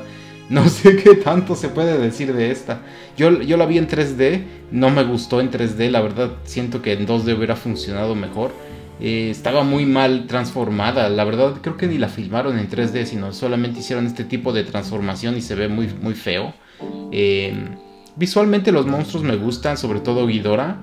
No 0.49 0.67
sé 0.69 0.95
qué 0.97 1.15
tanto 1.15 1.55
se 1.55 1.69
puede 1.69 1.97
decir 1.97 2.33
de 2.33 2.51
esta. 2.51 2.81
Yo, 3.17 3.41
yo 3.41 3.57
la 3.57 3.65
vi 3.65 3.77
en 3.77 3.87
3D, 3.87 4.43
no 4.71 4.89
me 4.89 5.03
gustó 5.03 5.39
en 5.41 5.51
3D, 5.51 5.89
la 5.89 6.01
verdad 6.01 6.31
siento 6.43 6.81
que 6.81 6.93
en 6.93 7.07
2D 7.07 7.37
hubiera 7.37 7.55
funcionado 7.55 8.15
mejor. 8.15 8.51
Eh, 8.99 9.29
estaba 9.31 9.63
muy 9.63 9.85
mal 9.85 10.27
transformada, 10.27 11.09
la 11.09 11.23
verdad 11.23 11.55
creo 11.61 11.77
que 11.77 11.87
ni 11.87 11.97
la 11.97 12.09
filmaron 12.09 12.59
en 12.59 12.69
3D, 12.69 13.05
sino 13.05 13.33
solamente 13.33 13.79
hicieron 13.79 14.05
este 14.05 14.23
tipo 14.23 14.53
de 14.53 14.63
transformación 14.63 15.35
y 15.35 15.41
se 15.41 15.55
ve 15.55 15.67
muy, 15.67 15.87
muy 16.01 16.13
feo. 16.13 16.53
Eh, 17.11 17.53
visualmente 18.15 18.71
los 18.71 18.85
monstruos 18.85 19.23
me 19.23 19.35
gustan, 19.35 19.77
sobre 19.77 19.99
todo 19.99 20.27
Ghidorah. 20.27 20.77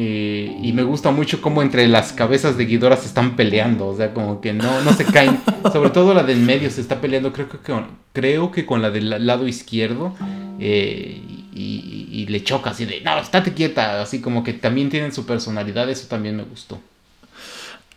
Eh, 0.00 0.56
y 0.62 0.72
me 0.74 0.84
gusta 0.84 1.10
mucho 1.10 1.40
cómo 1.40 1.60
entre 1.60 1.88
las 1.88 2.12
cabezas 2.12 2.56
de 2.56 2.66
Ghidorah 2.66 2.96
se 2.96 3.08
están 3.08 3.34
peleando. 3.34 3.88
O 3.88 3.96
sea, 3.96 4.14
como 4.14 4.40
que 4.40 4.52
no, 4.52 4.80
no 4.82 4.92
se 4.92 5.04
caen. 5.04 5.40
Sobre 5.72 5.90
todo 5.90 6.14
la 6.14 6.22
del 6.22 6.38
medio 6.38 6.70
se 6.70 6.80
está 6.80 7.00
peleando. 7.00 7.32
Creo 7.32 7.48
que, 7.48 7.58
con, 7.58 7.88
creo 8.12 8.52
que 8.52 8.64
con 8.64 8.80
la 8.80 8.92
del 8.92 9.26
lado 9.26 9.48
izquierdo. 9.48 10.14
Eh, 10.60 11.20
y, 11.52 12.26
le 12.28 12.44
choca 12.44 12.70
así 12.70 12.84
de, 12.84 13.00
no, 13.00 13.18
estate 13.18 13.54
quieta. 13.54 14.00
Así 14.00 14.20
como 14.20 14.44
que 14.44 14.52
también 14.52 14.88
tienen 14.88 15.12
su 15.12 15.26
personalidad. 15.26 15.90
Eso 15.90 16.06
también 16.06 16.36
me 16.36 16.44
gustó. 16.44 16.78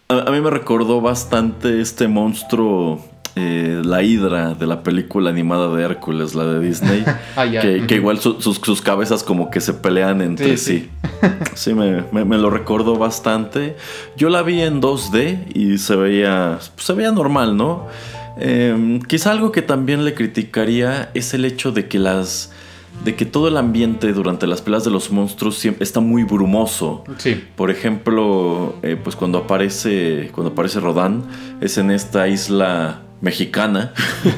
a 0.08 0.32
mí 0.32 0.42
me 0.42 0.50
recordó 0.50 1.02
bastante 1.02 1.82
este 1.82 2.08
monstruo 2.08 3.11
eh, 3.36 3.82
la 3.84 4.04
hidra 4.04 4.56
de 4.56 4.68
la 4.68 4.84
película 4.84 5.30
animada 5.30 5.74
de 5.74 5.84
Hércules, 5.84 6.36
la 6.36 6.46
de 6.46 6.60
Disney, 6.60 7.06
ah, 7.38 7.46
que, 7.48 7.96
igual 7.96 8.20
sus, 8.20 8.82
cabezas 8.82 9.24
como 9.24 9.50
que 9.50 9.62
se 9.62 9.74
pelean 9.74 10.22
entre 10.22 10.58
sí. 10.58 10.90
Sí, 11.54 11.74
me, 11.74 12.38
lo 12.38 12.50
recordó 12.50 12.98
bastante. 12.98 13.78
Yo 14.18 14.30
la 14.30 14.42
vi 14.42 14.62
en 14.62 14.82
2D 14.82 15.56
y 15.56 15.78
se 15.78 15.96
veía, 15.96 16.60
se 16.76 16.94
veía 16.94 17.12
normal, 17.12 17.56
¿no? 17.56 17.88
Em, 18.38 19.00
quizá 19.02 19.32
algo 19.32 19.52
que 19.54 19.62
también 19.62 20.04
le 20.04 20.14
criticaría 20.14 21.10
es 21.14 21.34
el 21.34 21.46
hecho 21.46 21.72
de 21.72 21.88
que 21.88 22.00
las 22.00 22.52
de 23.06 23.16
que 23.16 23.26
todo 23.26 23.48
el 23.48 23.58
ambiente 23.58 24.12
durante 24.14 24.46
las 24.46 24.62
peleas 24.62 24.84
de 24.84 24.92
los 24.92 25.10
monstruos 25.10 25.58
siempre 25.58 25.86
está 25.86 26.02
muy 26.02 26.24
brumoso. 26.24 27.04
Sí. 27.18 27.42
Por 27.56 27.72
ejemplo, 27.72 28.76
eh, 28.84 28.98
pues 29.02 29.16
cuando 29.16 29.40
aparece 29.40 30.30
cuando 30.34 30.52
aparece 30.52 30.82
Rodán 30.82 31.24
es 31.62 31.78
en 31.78 31.92
esta 31.92 32.28
isla 32.28 33.02
mexicana, 33.22 33.94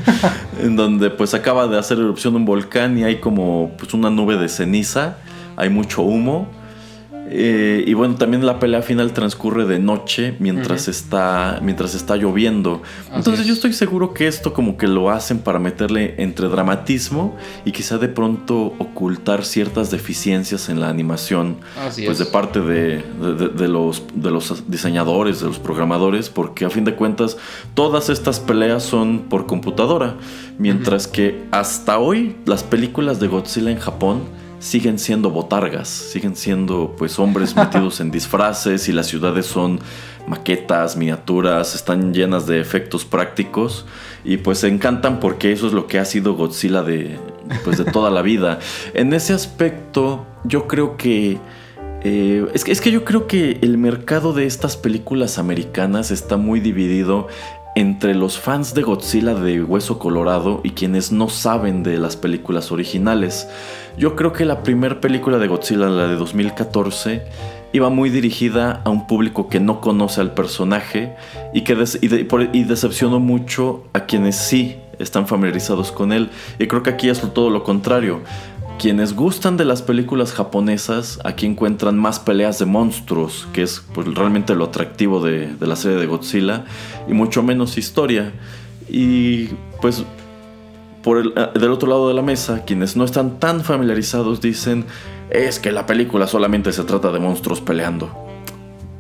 en 0.62 0.76
donde 0.76 1.10
pues 1.10 1.34
acaba 1.34 1.68
de 1.68 1.78
hacer 1.78 1.98
erupción 1.98 2.36
un 2.36 2.46
volcán 2.46 2.98
y 2.98 3.04
hay 3.04 3.20
como 3.20 3.72
pues 3.78 3.94
una 3.94 4.10
nube 4.10 4.38
de 4.38 4.50
ceniza, 4.50 5.18
hay 5.56 5.70
mucho 5.70 6.02
humo 6.02 6.50
eh, 7.36 7.84
y 7.88 7.96
bueno, 7.96 8.16
también 8.16 8.46
la 8.46 8.60
pelea 8.60 8.84
final 8.84 9.12
transcurre 9.12 9.66
de 9.66 9.80
noche 9.80 10.36
mientras, 10.38 10.88
está, 10.88 11.60
mientras 11.64 11.96
está 11.96 12.16
lloviendo. 12.16 12.84
Entonces 13.12 13.48
yo 13.48 13.54
estoy 13.54 13.74
seguro 13.74 14.14
que 14.14 14.28
esto 14.28 14.54
como 14.54 14.78
que 14.78 14.88
lo 14.88 15.10
hacen 15.10 15.40
para 15.40 15.58
meterle 15.58 16.14
entre 16.20 16.48
dramatismo 16.48 17.36
y 17.66 17.72
quizá 17.72 17.98
de 17.98 18.08
pronto 18.08 18.76
ocultar 18.78 19.46
ciertas 19.46 19.90
deficiencias 19.90 20.70
en 20.70 20.80
la 20.80 20.90
animación. 20.90 21.58
pues 22.06 22.20
de 22.20 22.26
parte 22.26 22.62
de, 22.62 23.04
los, 23.68 24.04
de 24.14 24.30
los 24.30 24.70
diseñadores, 24.70 25.40
de 25.40 25.48
los 25.48 25.58
programadores, 25.58 26.30
porque 26.30 26.66
a 26.66 26.70
fin 26.70 26.86
de 26.86 26.94
cuentas 26.94 27.38
todas 27.74 28.10
estas 28.10 28.40
peleas 28.40 28.84
son 28.84 29.24
por 29.30 29.48
computadora. 29.48 30.18
Mientras 30.60 31.08
que 31.08 31.44
hasta 31.50 31.98
hoy 31.98 32.36
las 32.46 32.62
películas 32.62 33.20
de 33.20 33.28
Godzilla 33.28 33.72
en 33.72 33.80
Japón 33.80 34.22
siguen 34.64 34.98
siendo 34.98 35.30
botargas, 35.30 35.90
siguen 35.90 36.38
siendo 36.38 36.96
pues 36.98 37.20
hombres 37.20 37.54
metidos 37.58 38.00
en 38.00 38.12
disfraces 38.12 38.88
y 38.88 38.94
las 38.94 39.08
ciudades 39.08 39.46
son 39.46 39.80
maquetas, 40.26 40.96
miniaturas, 40.96 41.76
están 41.76 42.14
llenas 42.14 42.48
de 42.48 42.62
efectos 42.62 43.04
prácticos 43.04 43.86
y 44.24 44.38
pues 44.38 44.60
se 44.60 44.70
encantan 44.70 45.20
porque 45.20 45.52
eso 45.52 45.68
es 45.68 45.74
lo 45.74 45.86
que 45.86 46.00
ha 46.00 46.06
sido 46.06 46.36
Godzilla 46.36 46.82
de 46.82 47.20
pues 47.66 47.78
de 47.78 47.84
toda 47.84 48.10
la 48.10 48.22
vida. 48.22 48.60
En 48.94 49.14
ese 49.14 49.34
aspecto 49.34 50.26
yo 50.46 50.68
creo 50.68 50.96
que 50.96 51.40
eh, 52.06 52.46
es, 52.54 52.64
que, 52.64 52.72
es 52.72 52.80
que 52.80 52.92
yo 52.92 53.04
creo 53.04 53.28
que 53.28 53.60
el 53.62 53.78
mercado 53.78 54.32
de 54.32 54.46
estas 54.46 54.78
películas 54.78 55.38
americanas 55.38 56.10
está 56.10 56.38
muy 56.38 56.62
dividido 56.62 57.28
entre 57.76 58.14
los 58.14 58.40
fans 58.40 58.74
de 58.74 58.84
Godzilla 58.84 59.34
de 59.34 59.64
Hueso 59.64 59.98
Colorado 60.00 60.62
y 60.64 60.72
quienes 60.72 61.12
no 61.12 61.30
saben 61.30 61.84
de 61.84 61.98
las 61.98 62.16
películas 62.16 62.72
originales. 62.72 63.48
Yo 63.98 64.16
creo 64.16 64.34
que 64.34 64.46
la 64.46 64.64
primera 64.64 65.02
película 65.02 65.38
de 65.38 65.48
Godzilla, 65.48 65.88
la 65.88 66.08
de 66.08 66.16
2014, 66.16 67.24
iba 67.74 67.90
muy 67.90 68.10
dirigida 68.10 68.82
a 68.86 68.90
un 68.90 69.08
público 69.08 69.50
que 69.50 69.60
no 69.60 69.82
conoce 69.82 70.22
al 70.22 70.34
personaje 70.34 71.16
y 71.54 71.62
que 71.62 71.76
y, 72.02 72.64
decepcionó 72.64 73.20
mucho 73.20 73.84
a 73.94 74.02
quienes 74.02 74.36
sí 74.36 74.78
están 75.00 75.28
familiarizados 75.28 75.92
con 75.92 76.14
él. 76.14 76.30
Y 76.60 76.68
creo 76.68 76.84
que 76.84 76.92
aquí 76.92 77.10
es 77.10 77.20
todo 77.34 77.50
lo 77.50 77.64
contrario. 77.64 78.22
Quienes 78.84 79.16
gustan 79.16 79.56
de 79.56 79.64
las 79.64 79.82
películas 79.82 80.34
japonesas, 80.34 81.22
aquí 81.24 81.46
encuentran 81.46 81.98
más 81.98 82.20
peleas 82.20 82.60
de 82.60 82.66
monstruos, 82.66 83.48
que 83.54 83.62
es 83.62 83.82
pues, 83.94 84.14
realmente 84.14 84.56
lo 84.56 84.66
atractivo 84.66 85.24
de, 85.24 85.56
la 85.62 85.78
serie 85.78 85.98
de 86.00 86.06
Godzilla, 86.06 86.66
y 87.08 87.14
mucho 87.14 87.44
menos 87.44 87.78
historia. 87.78 88.34
Y 88.90 89.46
pues 89.80 90.04
por 91.02 91.18
el, 91.18 91.34
eh, 91.34 91.58
del 91.58 91.72
otro 91.72 91.88
lado 91.88 92.10
de 92.10 92.14
la 92.14 92.22
mesa, 92.22 92.66
quienes 92.66 92.98
no 92.98 93.06
están 93.06 93.40
tan 93.40 93.64
familiarizados 93.64 94.42
dicen, 94.42 94.84
es 95.30 95.60
que 95.60 95.72
la 95.72 95.86
película 95.86 96.28
solamente 96.28 96.74
se 96.74 96.84
trata 96.84 97.10
de 97.14 97.22
monstruos 97.22 97.62
peleando. 97.62 98.14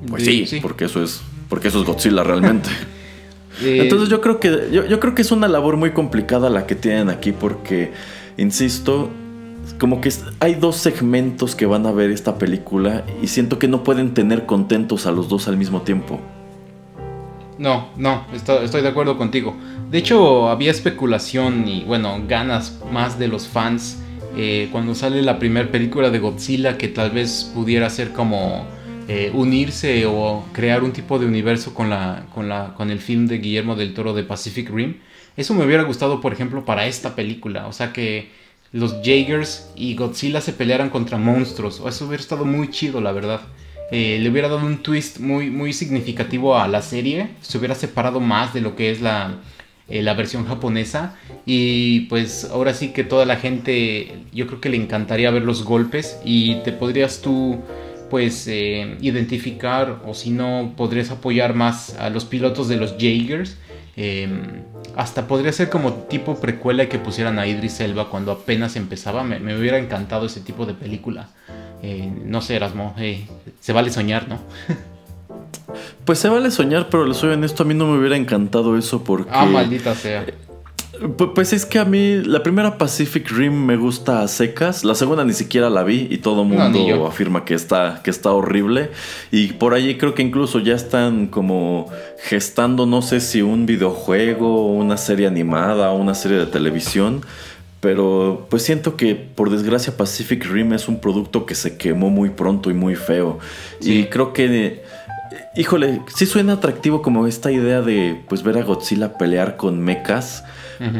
Pues 0.07 0.23
sí, 0.23 0.59
porque 0.61 0.85
eso 0.85 1.03
es 1.03 1.21
porque 1.49 1.67
eso 1.67 1.81
es 1.81 1.85
Godzilla 1.85 2.23
realmente. 2.23 2.69
Entonces 3.61 4.07
yo 4.07 4.21
creo 4.21 4.39
que 4.39 4.69
yo 4.71 4.99
creo 5.01 5.13
que 5.13 5.23
es 5.23 5.31
una 5.33 5.49
labor 5.49 5.75
muy 5.75 5.91
complicada 5.91 6.49
la 6.49 6.67
que 6.67 6.75
tienen 6.75 7.09
aquí 7.09 7.33
porque 7.33 7.91
insisto, 8.37 9.11
como 9.79 10.01
que 10.01 10.11
hay 10.39 10.55
dos 10.55 10.77
segmentos 10.77 11.55
que 11.55 11.65
van 11.65 11.85
a 11.85 11.91
ver 11.91 12.11
esta 12.11 12.37
película 12.37 13.03
y 13.21 13.27
siento 13.27 13.59
que 13.59 13.67
no 13.67 13.83
pueden 13.83 14.13
tener 14.13 14.45
contentos 14.45 15.05
a 15.05 15.11
los 15.11 15.29
dos 15.29 15.47
al 15.47 15.57
mismo 15.57 15.81
tiempo. 15.81 16.19
No, 17.57 17.89
no, 17.97 18.25
estoy, 18.33 18.81
de 18.81 18.87
acuerdo 18.87 19.17
contigo. 19.17 19.55
De 19.89 19.99
hecho, 19.99 20.49
había 20.49 20.71
especulación 20.71 21.67
y, 21.67 21.83
bueno, 21.83 22.21
ganas 22.27 22.79
más 22.91 23.19
de 23.19 23.27
los 23.27 23.47
fans 23.47 24.01
eh, 24.35 24.69
cuando 24.71 24.95
sale 24.95 25.21
la 25.21 25.37
primera 25.37 25.69
película 25.69 26.09
de 26.09 26.19
Godzilla 26.19 26.77
que 26.77 26.87
tal 26.87 27.11
vez 27.11 27.51
pudiera 27.53 27.89
ser 27.89 28.11
como 28.11 28.65
eh, 29.07 29.31
unirse 29.33 30.05
o 30.07 30.43
crear 30.51 30.83
un 30.83 30.91
tipo 30.91 31.19
de 31.19 31.27
universo 31.27 31.73
con, 31.73 31.89
la, 31.89 32.25
con, 32.33 32.49
la, 32.49 32.73
con 32.75 32.89
el 32.89 32.99
film 32.99 33.27
de 33.27 33.37
Guillermo 33.37 33.75
del 33.75 33.93
Toro 33.93 34.13
de 34.13 34.23
Pacific 34.23 34.69
Rim. 34.69 34.97
Eso 35.37 35.53
me 35.53 35.65
hubiera 35.65 35.83
gustado, 35.83 36.21
por 36.21 36.33
ejemplo, 36.33 36.65
para 36.65 36.87
esta 36.87 37.15
película. 37.15 37.67
O 37.67 37.73
sea 37.73 37.93
que 37.93 38.29
los 38.73 39.01
Jaegers 39.03 39.69
y 39.75 39.95
Godzilla 39.95 40.41
se 40.41 40.51
pelearan 40.51 40.89
contra 40.89 41.17
monstruos. 41.17 41.81
Eso 41.87 42.07
hubiera 42.07 42.21
estado 42.21 42.43
muy 42.43 42.69
chido, 42.71 42.99
la 42.99 43.11
verdad. 43.11 43.41
Eh, 43.91 44.17
le 44.19 44.29
hubiera 44.29 44.49
dado 44.49 44.65
un 44.65 44.81
twist 44.81 45.19
muy, 45.19 45.51
muy 45.51 45.73
significativo 45.73 46.57
a 46.57 46.67
la 46.67 46.81
serie. 46.81 47.29
Se 47.41 47.59
hubiera 47.59 47.75
separado 47.75 48.19
más 48.19 48.51
de 48.53 48.61
lo 48.61 48.75
que 48.75 48.89
es 48.89 48.99
la, 48.99 49.35
eh, 49.87 50.01
la 50.01 50.15
versión 50.15 50.47
japonesa. 50.47 51.15
Y 51.45 52.01
pues 52.01 52.45
ahora 52.45 52.73
sí 52.73 52.89
que 52.93 53.03
toda 53.03 53.27
la 53.27 53.35
gente, 53.35 54.23
yo 54.33 54.47
creo 54.47 54.59
que 54.59 54.69
le 54.69 54.77
encantaría 54.77 55.29
ver 55.29 55.43
los 55.43 55.63
golpes. 55.63 56.19
Y 56.25 56.55
te 56.63 56.71
podrías 56.71 57.21
tú, 57.21 57.59
pues, 58.09 58.47
eh, 58.47 58.97
identificar, 59.01 60.01
o 60.07 60.15
si 60.15 60.31
no, 60.31 60.73
podrías 60.75 61.11
apoyar 61.11 61.53
más 61.53 61.95
a 61.99 62.09
los 62.09 62.25
pilotos 62.25 62.69
de 62.69 62.77
los 62.77 62.93
Jaegers 62.97 63.55
Em, 63.95 64.63
hasta 64.95 65.27
podría 65.27 65.51
ser 65.51 65.69
como 65.69 65.93
tipo 65.93 66.39
precuela 66.39 66.89
que 66.89 66.97
pusieran 66.97 67.37
a 67.37 67.45
Idris 67.45 67.79
Elba 67.79 68.09
cuando 68.09 68.31
apenas 68.31 68.75
empezaba. 68.75 69.23
Me, 69.23 69.39
me 69.39 69.57
hubiera 69.57 69.77
encantado 69.77 70.25
ese 70.25 70.41
tipo 70.41 70.65
de 70.65 70.73
película. 70.73 71.29
Eh, 71.83 72.09
no 72.25 72.41
sé, 72.41 72.55
Erasmo, 72.55 72.95
eh, 72.97 73.27
se 73.59 73.73
vale 73.73 73.91
soñar, 73.91 74.29
¿no? 74.29 74.39
pues 76.05 76.17
se 76.17 76.29
vale 76.29 76.49
soñar, 76.49 76.87
pero 76.89 77.05
le 77.05 77.13
soy 77.13 77.31
honesto, 77.31 77.63
a 77.63 77.65
mí 77.65 77.73
no 77.73 77.85
me 77.87 77.99
hubiera 77.99 78.15
encantado 78.15 78.77
eso 78.77 79.03
porque... 79.03 79.29
Ah, 79.31 79.45
maldita 79.45 79.93
sea. 79.93 80.25
Pues 81.33 81.53
es 81.53 81.65
que 81.65 81.79
a 81.79 81.85
mí 81.85 82.17
la 82.23 82.43
primera 82.43 82.77
Pacific 82.77 83.27
Rim 83.31 83.65
me 83.65 83.77
gusta 83.77 84.21
a 84.21 84.27
secas, 84.27 84.83
la 84.83 84.93
segunda 84.93 85.25
ni 85.25 85.33
siquiera 85.33 85.71
la 85.71 85.81
vi 85.83 86.07
y 86.11 86.19
todo 86.19 86.43
el 86.43 86.49
mundo 86.49 87.07
afirma 87.07 87.45
que 87.45 87.55
está, 87.55 88.01
que 88.03 88.11
está 88.11 88.31
horrible. 88.31 88.91
Y 89.31 89.53
por 89.53 89.73
ahí 89.73 89.97
creo 89.97 90.13
que 90.13 90.21
incluso 90.21 90.59
ya 90.59 90.75
están 90.75 91.27
como 91.27 91.89
gestando 92.23 92.85
no 92.85 93.01
sé 93.01 93.21
si 93.21 93.41
un 93.41 93.65
videojuego, 93.65 94.67
una 94.67 94.97
serie 94.97 95.25
animada, 95.25 95.91
una 95.93 96.13
serie 96.13 96.37
de 96.37 96.45
televisión, 96.45 97.21
pero 97.79 98.45
pues 98.51 98.61
siento 98.61 98.95
que 98.95 99.15
por 99.15 99.49
desgracia 99.49 99.97
Pacific 99.97 100.45
Rim 100.45 100.73
es 100.73 100.87
un 100.87 101.01
producto 101.01 101.47
que 101.47 101.55
se 101.55 101.75
quemó 101.75 102.11
muy 102.11 102.29
pronto 102.29 102.69
y 102.69 102.75
muy 102.75 102.95
feo. 102.95 103.39
Y 103.81 104.05
creo 104.05 104.31
que 104.31 104.83
híjole, 105.55 106.01
sí 106.15 106.27
suena 106.27 106.53
atractivo 106.53 107.01
como 107.01 107.25
esta 107.25 107.51
idea 107.51 107.81
de 107.81 108.21
pues 108.29 108.43
ver 108.43 108.59
a 108.59 108.63
Godzilla 108.63 109.17
pelear 109.17 109.57
con 109.57 109.79
mechas 109.81 110.43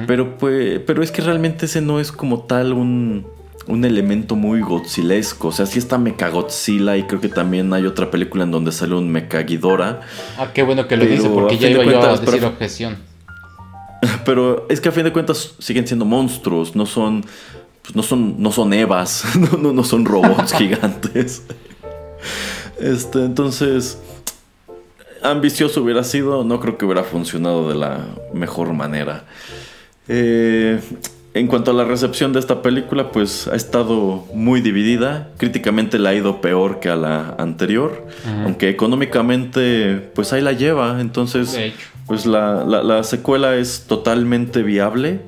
pero, 0.07 0.37
pues, 0.37 0.79
pero 0.85 1.03
es 1.03 1.11
que 1.11 1.21
realmente 1.21 1.65
ese 1.65 1.81
no 1.81 1.99
es 1.99 2.11
como 2.11 2.43
tal 2.43 2.73
un, 2.73 3.25
elemento 3.67 4.35
muy 4.35 4.61
godzilesco. 4.61 5.49
O 5.49 5.51
sea, 5.51 5.65
sí 5.65 5.79
está 5.79 5.97
Mecha 5.97 6.29
Godzilla 6.29 6.97
y 6.97 7.03
creo 7.03 7.21
que 7.21 7.29
también 7.29 7.73
hay 7.73 7.85
otra 7.85 8.11
película 8.11 8.43
en 8.43 8.51
donde 8.51 8.71
sale 8.71 8.95
un 8.95 9.09
Mecha 9.09 9.41
Ghidorah. 9.41 10.01
Ah, 10.37 10.51
qué 10.53 10.63
bueno 10.63 10.87
que 10.87 10.97
lo 10.97 11.05
dice 11.05 11.29
porque 11.29 11.57
ya 11.57 11.69
iba 11.69 11.83
yo 11.83 12.01
a 12.01 12.17
decir 12.17 12.45
objeción. 12.45 12.97
Pero 14.25 14.65
es 14.69 14.81
que 14.81 14.89
a 14.89 14.91
fin 14.91 15.03
de 15.03 15.13
cuentas 15.13 15.55
siguen 15.59 15.87
siendo 15.87 16.05
monstruos, 16.05 16.75
no 16.75 16.85
son 16.85 17.25
pues 17.81 17.95
no 17.95 18.03
son 18.03 18.41
no 18.41 18.51
son 18.51 18.73
evas, 18.73 19.23
no, 19.59 19.73
no, 19.73 19.83
son 19.83 20.05
robots 20.05 20.53
gigantes. 20.57 21.43
Este, 22.79 23.23
entonces 23.23 23.99
ambicioso 25.23 25.81
hubiera 25.81 26.03
sido, 26.03 26.43
no 26.43 26.59
creo 26.59 26.77
que 26.77 26.85
hubiera 26.85 27.03
funcionado 27.03 27.69
de 27.69 27.75
la 27.75 28.05
mejor 28.33 28.73
manera. 28.73 29.25
Eh, 30.07 30.79
en 31.33 31.47
cuanto 31.47 31.71
a 31.71 31.73
la 31.73 31.83
recepción 31.83 32.31
de 32.31 32.39
esta 32.39 32.61
película, 32.61 33.11
pues 33.11 33.47
ha 33.47 33.55
estado 33.55 34.25
muy 34.35 34.61
dividida. 34.61 35.31
Críticamente 35.37 35.97
la 35.97 36.09
ha 36.09 36.13
ido 36.13 36.41
peor 36.41 36.79
que 36.79 36.89
a 36.89 36.95
la 36.95 37.35
anterior, 37.39 38.05
aunque 38.43 38.69
económicamente, 38.69 40.11
pues 40.13 40.31
ahí 40.31 40.41
la 40.41 40.51
lleva. 40.51 41.01
Entonces, 41.01 41.57
pues 42.05 42.27
la, 42.27 43.03
secuela 43.03 43.55
es 43.55 43.85
totalmente 43.87 44.61
viable. 44.61 45.21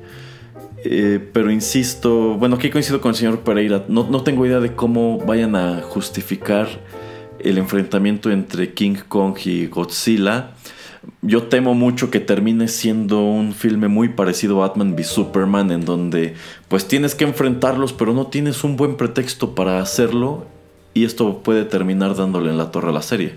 Eh, 0.84 1.18
pero 1.32 1.50
insisto, 1.50 2.34
bueno, 2.34 2.54
aquí 2.54 2.70
coincido 2.70 3.00
con 3.00 3.10
el 3.10 3.16
señor 3.16 3.40
Pereira. 3.40 3.84
No, 3.88 4.06
no 4.08 4.22
tengo 4.22 4.46
idea 4.46 4.60
de 4.60 4.74
cómo 4.74 5.18
vayan 5.18 5.56
a 5.56 5.82
justificar 5.82 6.68
el 7.40 7.58
enfrentamiento 7.58 8.30
entre 8.30 8.72
King 8.74 8.94
Kong 9.08 9.36
y 9.44 9.66
Godzilla 9.66 10.50
yo 11.22 11.44
temo 11.44 11.74
mucho 11.74 12.10
que 12.10 12.20
termine 12.20 12.68
siendo 12.68 13.22
un 13.22 13.52
filme 13.52 13.88
muy 13.88 14.10
parecido 14.10 14.62
a 14.62 14.68
Batman 14.68 14.94
v 14.94 15.04
Superman, 15.04 15.70
en 15.70 15.84
donde 15.84 16.34
pues 16.68 16.88
tienes 16.88 17.14
que 17.14 17.24
enfrentarlos, 17.24 17.92
pero 17.92 18.12
no 18.12 18.28
tienes 18.28 18.64
un 18.64 18.76
buen 18.76 18.96
pretexto 18.96 19.54
para 19.54 19.80
hacerlo, 19.80 20.46
y 20.94 21.04
esto 21.04 21.42
puede 21.42 21.64
terminar 21.64 22.16
dándole 22.16 22.50
en 22.50 22.58
la 22.58 22.70
torre 22.70 22.88
a 22.88 22.92
la 22.92 23.02
serie. 23.02 23.34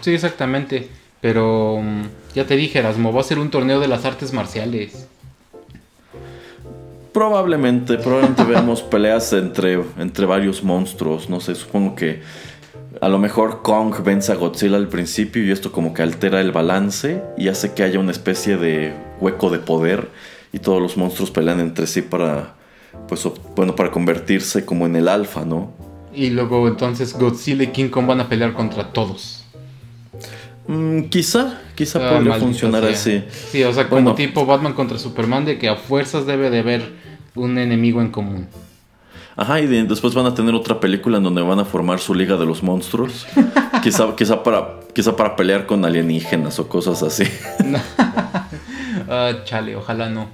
sí, 0.00 0.10
exactamente. 0.12 0.88
Pero 1.20 1.80
mm, 1.82 2.02
ya 2.34 2.46
te 2.46 2.56
dije, 2.56 2.78
Erasmo, 2.78 3.12
va 3.12 3.20
a 3.20 3.24
ser 3.24 3.38
un 3.38 3.50
torneo 3.50 3.78
de 3.78 3.88
las 3.88 4.04
artes 4.04 4.32
marciales. 4.32 5.06
Probablemente, 7.12 7.98
probablemente 7.98 8.44
veamos 8.48 8.82
peleas 8.82 9.32
entre, 9.32 9.82
entre 9.98 10.26
varios 10.26 10.62
monstruos. 10.62 11.28
No 11.28 11.40
sé, 11.40 11.54
supongo 11.54 11.94
que 11.94 12.22
a 13.00 13.08
lo 13.08 13.18
mejor 13.18 13.62
Kong 13.62 13.94
vence 14.04 14.32
a 14.32 14.34
Godzilla 14.34 14.76
al 14.76 14.88
principio 14.88 15.44
y 15.44 15.50
esto 15.50 15.72
como 15.72 15.94
que 15.94 16.02
altera 16.02 16.40
el 16.40 16.52
balance 16.52 17.22
y 17.36 17.48
hace 17.48 17.72
que 17.72 17.82
haya 17.82 18.00
una 18.00 18.10
especie 18.10 18.56
de 18.56 18.92
hueco 19.20 19.50
de 19.50 19.58
poder 19.58 20.08
y 20.52 20.58
todos 20.58 20.82
los 20.82 20.96
monstruos 20.96 21.30
pelean 21.30 21.60
entre 21.60 21.86
sí 21.86 22.02
para 22.02 22.54
pues 23.06 23.26
bueno, 23.54 23.76
para 23.76 23.90
convertirse 23.90 24.64
como 24.64 24.86
en 24.86 24.96
el 24.96 25.08
alfa, 25.08 25.44
¿no? 25.44 25.72
Y 26.12 26.30
luego 26.30 26.66
entonces 26.66 27.14
Godzilla 27.14 27.64
y 27.64 27.68
King 27.68 27.88
Kong 27.88 28.06
van 28.06 28.20
a 28.20 28.28
pelear 28.28 28.52
contra 28.52 28.92
todos. 28.92 29.44
Mm, 30.66 31.04
quizá, 31.04 31.60
quizá 31.74 32.00
ah, 32.04 32.12
podría 32.12 32.34
funcionar 32.34 32.84
así. 32.84 33.24
Sí, 33.50 33.62
o 33.62 33.72
sea, 33.72 33.88
como 33.88 34.14
tipo 34.14 34.44
Batman 34.46 34.72
contra 34.72 34.98
Superman 34.98 35.44
de 35.44 35.58
que 35.58 35.68
a 35.68 35.76
fuerzas 35.76 36.26
debe 36.26 36.50
de 36.50 36.60
haber 36.60 36.92
un 37.34 37.58
enemigo 37.58 38.00
en 38.00 38.10
común. 38.10 38.48
Ajá, 39.40 39.58
y 39.58 39.66
después 39.66 40.14
van 40.14 40.26
a 40.26 40.34
tener 40.34 40.54
otra 40.54 40.78
película 40.80 41.16
en 41.16 41.24
donde 41.24 41.40
van 41.40 41.58
a 41.58 41.64
formar 41.64 41.98
su 41.98 42.12
Liga 42.12 42.36
de 42.36 42.44
los 42.44 42.62
Monstruos. 42.62 43.26
quizá, 43.82 44.14
quizá, 44.14 44.42
para, 44.42 44.80
quizá 44.92 45.16
para 45.16 45.34
pelear 45.34 45.64
con 45.64 45.82
alienígenas 45.82 46.58
o 46.58 46.68
cosas 46.68 47.02
así. 47.02 47.24
Ah, 49.08 49.32
chale, 49.44 49.74
ojalá 49.74 50.08
no. 50.08 50.28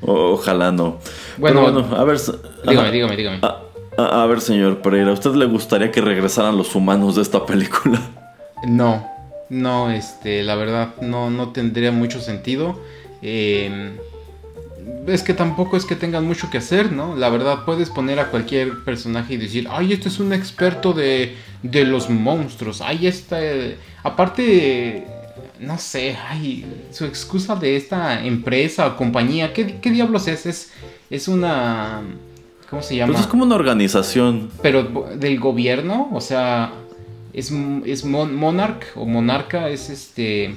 ojalá 0.00 0.72
no. 0.72 0.98
Bueno, 1.36 1.60
bueno, 1.60 1.86
a 1.96 2.02
ver. 2.02 2.18
Dígame, 2.66 2.90
dígame, 2.90 3.16
dígame. 3.16 3.38
A, 3.42 4.22
a, 4.22 4.26
ver, 4.26 4.40
señor 4.40 4.82
Pereira, 4.82 5.10
¿a 5.10 5.12
usted 5.12 5.34
le 5.34 5.46
gustaría 5.46 5.92
que 5.92 6.00
regresaran 6.00 6.56
los 6.56 6.74
humanos 6.74 7.14
de 7.14 7.22
esta 7.22 7.46
película? 7.46 8.00
No, 8.66 9.08
no, 9.50 9.90
este, 9.90 10.42
la 10.42 10.56
verdad, 10.56 10.94
no, 11.00 11.30
no 11.30 11.52
tendría 11.52 11.92
mucho 11.92 12.20
sentido. 12.20 12.80
Eh, 13.22 13.98
es 15.06 15.22
que 15.22 15.34
tampoco 15.34 15.76
es 15.76 15.84
que 15.84 15.96
tengan 15.96 16.24
mucho 16.24 16.50
que 16.50 16.58
hacer, 16.58 16.92
¿no? 16.92 17.16
La 17.16 17.28
verdad, 17.28 17.64
puedes 17.64 17.90
poner 17.90 18.18
a 18.18 18.30
cualquier 18.30 18.84
personaje 18.84 19.34
y 19.34 19.36
decir, 19.36 19.66
ay, 19.70 19.92
este 19.92 20.08
es 20.08 20.18
un 20.18 20.32
experto 20.32 20.92
de, 20.92 21.34
de 21.62 21.84
los 21.84 22.10
monstruos, 22.10 22.80
ay, 22.80 23.06
esta... 23.06 23.38
Aparte, 24.02 25.06
no 25.60 25.78
sé, 25.78 26.16
ay, 26.28 26.66
su 26.90 27.04
excusa 27.04 27.56
de 27.56 27.76
esta 27.76 28.24
empresa 28.24 28.86
o 28.86 28.96
compañía, 28.96 29.52
¿qué, 29.52 29.78
qué 29.80 29.90
diablos 29.90 30.28
es? 30.28 30.46
es? 30.46 30.72
Es 31.10 31.28
una... 31.28 32.02
¿Cómo 32.68 32.82
se 32.82 32.96
llama? 32.96 33.12
Pues 33.12 33.24
es 33.24 33.30
como 33.30 33.44
una 33.44 33.54
organización. 33.54 34.50
Pero 34.62 34.82
del 35.16 35.38
gobierno, 35.38 36.08
o 36.12 36.20
sea, 36.20 36.72
es, 37.32 37.52
es 37.84 38.04
Monarch 38.04 38.84
o 38.96 39.04
Monarca, 39.04 39.68
es 39.68 39.90
este 39.90 40.56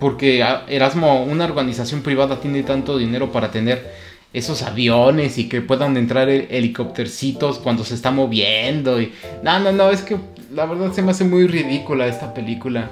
porque 0.00 0.44
Erasmo, 0.66 1.22
una 1.22 1.44
organización 1.44 2.00
privada 2.02 2.40
tiene 2.40 2.64
tanto 2.64 2.98
dinero 2.98 3.30
para 3.30 3.50
tener 3.52 3.92
esos 4.32 4.62
aviones 4.62 5.38
y 5.38 5.48
que 5.48 5.60
puedan 5.60 5.96
entrar 5.96 6.28
helicóptercitos 6.28 7.58
cuando 7.58 7.84
se 7.84 7.94
está 7.94 8.10
moviendo 8.10 9.00
y 9.00 9.12
no, 9.42 9.58
no, 9.60 9.72
no, 9.72 9.90
es 9.90 10.02
que 10.02 10.16
la 10.52 10.66
verdad 10.66 10.92
se 10.92 11.02
me 11.02 11.10
hace 11.10 11.24
muy 11.24 11.46
ridícula 11.46 12.06
esta 12.06 12.32
película. 12.32 12.90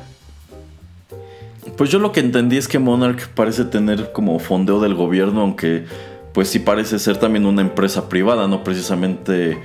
Pues 1.76 1.90
yo 1.90 1.98
lo 1.98 2.12
que 2.12 2.20
entendí 2.20 2.56
es 2.56 2.68
que 2.68 2.78
Monarch 2.78 3.28
parece 3.28 3.64
tener 3.64 4.12
como 4.12 4.38
fondeo 4.38 4.80
del 4.80 4.94
gobierno, 4.94 5.42
aunque 5.42 5.84
pues 6.32 6.48
sí 6.48 6.58
parece 6.58 6.98
ser 6.98 7.16
también 7.16 7.46
una 7.46 7.62
empresa 7.62 8.08
privada, 8.08 8.48
no 8.48 8.64
precisamente 8.64 9.58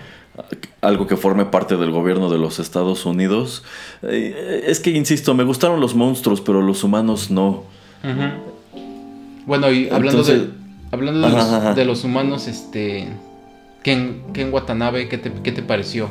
algo 0.81 1.07
que 1.07 1.17
forme 1.17 1.45
parte 1.45 1.77
del 1.77 1.91
gobierno 1.91 2.29
de 2.29 2.37
los 2.37 2.59
Estados 2.59 3.05
Unidos. 3.05 3.63
Eh, 4.01 4.65
es 4.67 4.79
que, 4.79 4.91
insisto, 4.91 5.33
me 5.33 5.43
gustaron 5.43 5.79
los 5.79 5.95
monstruos, 5.95 6.41
pero 6.41 6.61
los 6.61 6.83
humanos 6.83 7.29
no. 7.31 7.63
Bueno, 9.45 9.71
y 9.71 9.89
hablando, 9.89 10.23
de, 10.23 10.49
hablando 10.91 11.73
de, 11.73 11.85
los, 11.85 12.03
humanos, 12.03 12.47
este, 12.47 13.07
Ken, 13.83 14.23
Ken 14.33 14.53
Watanabe, 14.53 15.07
¿qué 15.07 15.17
te, 15.17 15.31
¿qué 15.31 15.51
te 15.51 15.61
pareció? 15.61 16.09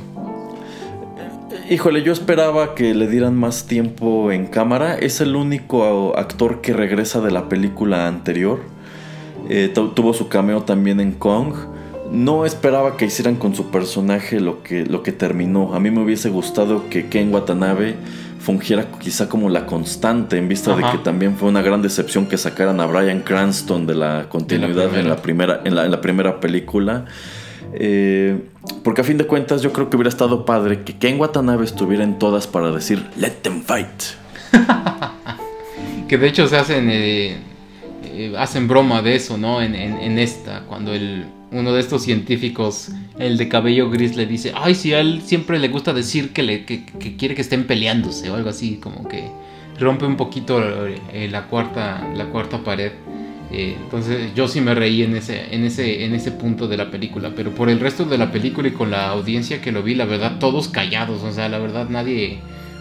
Híjole, 1.68 2.02
yo 2.02 2.12
esperaba 2.12 2.74
que 2.74 2.94
le 2.94 3.08
dieran 3.08 3.37
más 3.37 3.66
tiempo 3.66 4.32
en 4.32 4.46
cámara. 4.46 4.96
Es 4.96 5.20
el 5.20 5.37
único 5.37 6.16
actor 6.16 6.61
que 6.61 6.72
regresa 6.72 7.20
de 7.20 7.30
la 7.30 7.48
película 7.48 8.08
anterior. 8.08 8.61
Eh, 9.48 9.72
tuvo 9.74 10.14
su 10.14 10.28
cameo 10.28 10.62
también 10.62 11.00
en 11.00 11.12
Kong 11.12 11.54
no 12.12 12.44
esperaba 12.44 12.98
que 12.98 13.07
hicieran 13.07 13.37
con 13.37 13.55
su 13.55 13.70
personaje 13.70 14.38
lo 14.38 14.62
que, 14.62 14.85
lo 14.85 15.03
que 15.03 15.12
terminó. 15.12 15.75
A 15.75 15.81
mí 15.81 15.90
me 15.90 16.03
hubiese 16.03 16.29
gustado 16.29 16.90
que 16.90 17.09
Ken 17.09 17.33
Watanabe 17.33 17.96
fungiera 18.38 18.87
quizá 18.98 19.29
como 19.29 19.48
la 19.48 19.64
constante, 19.64 20.37
en 20.37 20.46
vista 20.46 20.77
de 20.77 20.83
que 20.83 20.98
también 20.98 21.37
fue 21.37 21.48
una 21.48 21.62
gran 21.62 21.81
decepción 21.81 22.27
que 22.27 22.37
sacaran 22.37 22.81
a 22.81 22.87
Brian 22.87 23.20
Cranston 23.20 23.87
de 23.87 23.94
la 23.94 24.27
continuidad 24.29 24.94
en, 24.98 25.09
la 25.09 25.16
primera, 25.16 25.62
en, 25.64 25.75
la, 25.75 26.01
primera 26.03 26.38
película. 26.38 27.07
Eh, 27.72 28.38
porque 28.85 29.01
a 29.01 29.05
fin 29.05 29.16
de 29.16 29.27
cuentas 29.27 29.62
yo 29.62 29.72
creo 29.72 29.88
que 29.88 29.96
hubiera 29.96 30.11
estado 30.11 30.44
padre 30.44 30.83
que 30.83 30.98
Ken 30.98 31.18
Watanabe 31.18 31.64
estuviera 31.64 32.05
en 32.05 32.18
todas 32.18 32.46
para 32.46 32.70
decir 32.72 33.03
Let 33.16 33.37
them 33.42 33.62
fight. 33.62 33.88
que 36.09 36.18
de 36.18 36.29
hecho 36.29 36.46
se 36.46 36.59
hacen, 36.59 36.90
eh, 36.90 37.38
eh, 38.05 38.35
hacen 38.37 38.68
broma 38.68 39.01
de 39.01 39.14
eso, 39.14 39.38
¿no? 39.38 39.62
En, 39.62 39.75
en 39.75 40.18
esta, 40.18 40.64
cuando 40.66 40.92
el 40.92 41.25
uno 41.52 41.72
de 41.72 41.80
estos 41.80 42.02
científicos, 42.02 42.88
el 43.18 43.36
de 43.36 43.48
cabello 43.48 43.90
gris, 43.90 44.16
le 44.16 44.26
dice, 44.26 44.52
ay, 44.54 44.74
si 44.74 44.94
a 44.94 45.00
él 45.00 45.22
siempre 45.24 45.58
le 45.58 45.68
gusta 45.68 45.92
decir 45.92 46.32
que, 46.32 46.42
le, 46.42 46.64
que, 46.64 46.84
quiere 47.16 47.34
que 47.34 47.42
estén 47.42 47.66
peleándose 47.66 48.30
o 48.30 48.34
algo 48.34 48.48
así, 48.50 48.76
como 48.76 49.06
que 49.06 49.30
rompe 49.78 50.06
un 50.06 50.16
poquito 50.16 50.60
eh, 50.86 51.28
la, 51.30 51.46
cuarta, 51.46 52.08
la 52.14 52.26
cuarta 52.26 52.58
pared. 52.58 52.92
Eh, 53.50 53.76
entonces 53.82 54.34
yo 54.34 54.48
sí 54.48 54.62
me 54.62 54.74
reí 54.74 55.02
en 55.02 55.14
ese, 55.14 55.54
en, 55.54 55.64
ese, 55.64 56.06
en 56.06 56.14
ese 56.14 56.32
punto 56.32 56.68
de 56.68 56.78
la 56.78 56.90
película, 56.90 57.32
pero 57.36 57.50
por 57.50 57.68
el 57.68 57.80
resto 57.80 58.06
de 58.06 58.16
la 58.16 58.32
película 58.32 58.68
y 58.68 58.72
con 58.72 58.90
la 58.90 59.10
audiencia 59.10 59.60
que 59.60 59.72
lo 59.72 59.82
vi, 59.82 59.94
la 59.94 60.06
verdad, 60.06 60.38
todos 60.38 60.68
callados, 60.68 61.22
o 61.22 61.32
sea, 61.32 61.50
la 61.50 61.58
verdad 61.58 61.88
nadie 61.90 62.40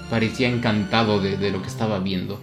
parecía 0.09 0.47
encantado 0.47 1.19
de, 1.19 1.51
lo 1.51 1.61
que 1.61 1.67
estaba 1.67 1.99
viendo. 1.99 2.39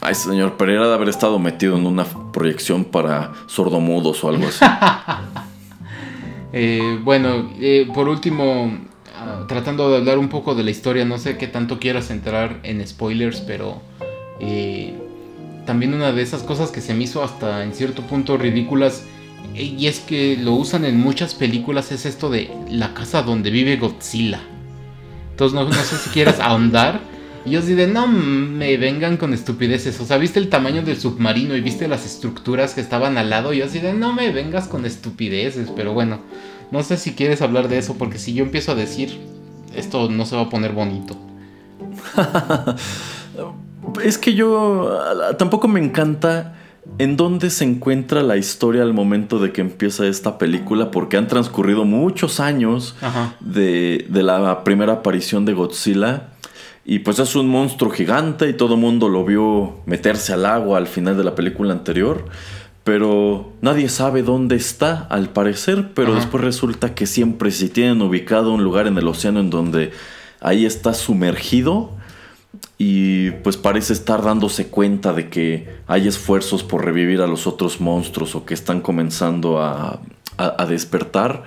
Ay, 0.00 0.14
señor, 0.14 0.56
pero 0.56 0.72
era 0.72 0.88
de 0.88 0.94
haber 0.94 1.08
estado 1.08 1.38
metido 1.38 1.76
en 1.76 1.86
una 1.86 2.06
proyección 2.36 2.84
para 2.84 3.32
sordomudos 3.46 4.22
o 4.22 4.28
algo 4.28 4.46
así. 4.46 4.64
Eh, 6.58 6.98
bueno, 7.02 7.50
por 7.92 8.08
último, 8.08 8.78
ah, 9.14 9.44
tratando 9.46 9.90
de 9.90 9.98
hablar 9.98 10.16
un 10.16 10.28
poco 10.30 10.54
de 10.54 10.62
la 10.62 10.70
historia, 10.70 11.04
no 11.04 11.18
sé 11.18 11.36
qué 11.36 11.48
tanto 11.48 11.78
quieras 11.78 12.08
entrar 12.08 12.60
en 12.62 12.86
spoilers, 12.86 13.42
pero 13.42 13.82
también 15.66 15.92
una 15.92 16.12
de 16.12 16.22
esas 16.22 16.42
cosas 16.44 16.70
que 16.70 16.80
se 16.80 16.94
me 16.94 17.04
hizo 17.04 17.22
hasta 17.22 17.62
en 17.62 17.74
cierto 17.74 18.02
punto 18.02 18.38
ridículas 18.38 19.04
y 19.54 19.86
es 19.86 20.00
que 20.00 20.36
lo 20.36 20.52
usan 20.52 20.84
en 20.84 20.98
muchas 20.98 21.34
películas 21.34 21.92
es 21.92 22.06
esto 22.06 22.30
de 22.30 22.50
la 22.70 22.94
casa 22.94 23.22
donde 23.22 23.50
vive 23.50 23.76
Godzilla. 23.76 24.40
Entonces 25.30 25.54
no, 25.54 25.72
sé 25.72 25.96
si 25.96 26.10
quieres 26.10 26.40
ahondar. 26.40 27.00
Y 27.46 27.52
yo 27.52 27.60
así 27.60 27.74
de, 27.74 27.86
no 27.86 28.08
me 28.08 28.76
vengan 28.76 29.16
con 29.16 29.32
estupideces. 29.32 30.00
O 30.00 30.04
sea, 30.04 30.18
viste 30.18 30.40
el 30.40 30.48
tamaño 30.48 30.82
del 30.82 30.98
submarino 30.98 31.54
y 31.56 31.60
viste 31.60 31.86
las 31.86 32.04
estructuras 32.04 32.74
que 32.74 32.80
estaban 32.80 33.16
al 33.18 33.30
lado. 33.30 33.52
Y 33.52 33.58
yo 33.58 33.66
así 33.66 33.78
de, 33.78 33.92
no 33.92 34.12
me 34.12 34.32
vengas 34.32 34.66
con 34.66 34.84
estupideces. 34.84 35.70
Pero 35.76 35.94
bueno, 35.94 36.18
no 36.72 36.82
sé 36.82 36.96
si 36.96 37.14
quieres 37.14 37.42
hablar 37.42 37.68
de 37.68 37.78
eso 37.78 37.94
porque 37.96 38.18
si 38.18 38.34
yo 38.34 38.42
empiezo 38.44 38.72
a 38.72 38.74
decir, 38.74 39.20
esto 39.74 40.10
no 40.10 40.26
se 40.26 40.34
va 40.34 40.42
a 40.42 40.48
poner 40.50 40.72
bonito. 40.72 41.16
Es 44.02 44.18
que 44.18 44.34
yo 44.34 44.98
tampoco 45.38 45.68
me 45.68 45.78
encanta 45.78 46.56
en 46.98 47.16
dónde 47.16 47.50
se 47.50 47.64
encuentra 47.64 48.22
la 48.22 48.36
historia 48.36 48.82
al 48.82 48.94
momento 48.94 49.38
de 49.38 49.52
que 49.52 49.60
empieza 49.60 50.06
esta 50.06 50.38
película, 50.38 50.90
porque 50.90 51.16
han 51.16 51.26
transcurrido 51.26 51.84
muchos 51.84 52.40
años 52.40 52.96
de, 53.40 54.06
la 54.10 54.64
primera 54.64 54.94
aparición 54.94 55.44
de 55.44 55.52
Godzilla. 55.52 56.28
Y 56.88 57.00
pues 57.00 57.18
es 57.18 57.34
un 57.34 57.48
monstruo 57.48 57.90
gigante 57.90 58.48
y 58.48 58.54
todo 58.54 58.74
el 58.74 58.80
mundo 58.80 59.08
lo 59.08 59.24
vio 59.24 59.80
meterse 59.86 60.32
al 60.32 60.46
agua 60.46 60.78
al 60.78 60.86
final 60.86 61.16
de 61.16 61.24
la 61.24 61.34
película 61.34 61.72
anterior. 61.72 62.24
Pero 62.84 63.52
nadie 63.60 63.88
sabe 63.88 64.22
dónde 64.22 64.54
está, 64.54 65.00
al 65.10 65.30
parecer. 65.30 65.90
Pero 65.94 66.14
después 66.14 66.44
resulta 66.44 66.94
que 66.94 67.06
siempre 67.06 67.50
si 67.50 67.68
tienen 67.68 68.00
ubicado 68.00 68.52
un 68.52 68.62
lugar 68.62 68.86
en 68.86 68.96
el 68.96 69.08
océano 69.08 69.40
en 69.40 69.50
donde 69.50 69.90
ahí 70.40 70.64
está 70.64 70.94
sumergido, 70.94 71.90
y 72.78 73.30
pues 73.30 73.56
parece 73.56 73.92
estar 73.92 74.22
dándose 74.22 74.68
cuenta 74.68 75.12
de 75.12 75.30
que 75.30 75.76
hay 75.86 76.08
esfuerzos 76.08 76.62
por 76.62 76.84
revivir 76.84 77.20
a 77.22 77.26
los 77.26 77.46
otros 77.46 77.80
monstruos 77.80 78.34
o 78.34 78.44
que 78.44 78.54
están 78.54 78.80
comenzando 78.80 79.62
a, 79.62 80.00
despertar. 80.68 81.44